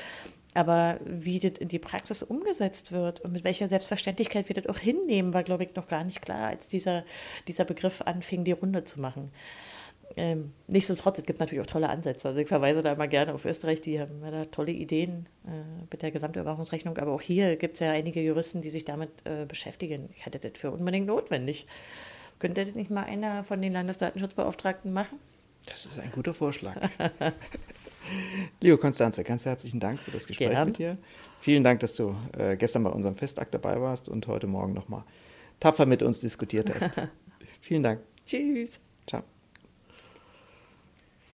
[0.56, 4.80] Aber wie das in die Praxis umgesetzt wird und mit welcher Selbstverständlichkeit wir das auch
[4.80, 7.04] hinnehmen, war, glaube ich, noch gar nicht klar, als dieser,
[7.48, 9.32] dieser Begriff anfing, die Runde zu machen.
[10.16, 12.30] Ähm, nichtsdestotrotz, es gibt natürlich auch tolle Ansätze.
[12.30, 15.50] Also ich verweise da immer gerne auf Österreich, die haben da tolle Ideen äh,
[15.92, 16.98] mit der Gesamtüberwachungsrechnung.
[16.98, 20.10] Aber auch hier gibt es ja einige Juristen, die sich damit äh, beschäftigen.
[20.16, 21.68] Ich hätte das für unbedingt notwendig.
[22.40, 25.20] Könnte das nicht mal einer von den Landesdatenschutzbeauftragten machen?
[25.66, 26.76] Das ist ein guter Vorschlag.
[28.62, 30.68] Liebe Konstanze, ganz herzlichen Dank für das Gespräch Gern.
[30.68, 30.98] mit dir.
[31.40, 35.04] Vielen Dank, dass du äh, gestern bei unserem Festakt dabei warst und heute Morgen nochmal
[35.60, 37.02] tapfer mit uns diskutiert hast.
[37.62, 38.02] Vielen Dank.
[38.26, 38.80] Tschüss.
[39.08, 39.24] Ciao.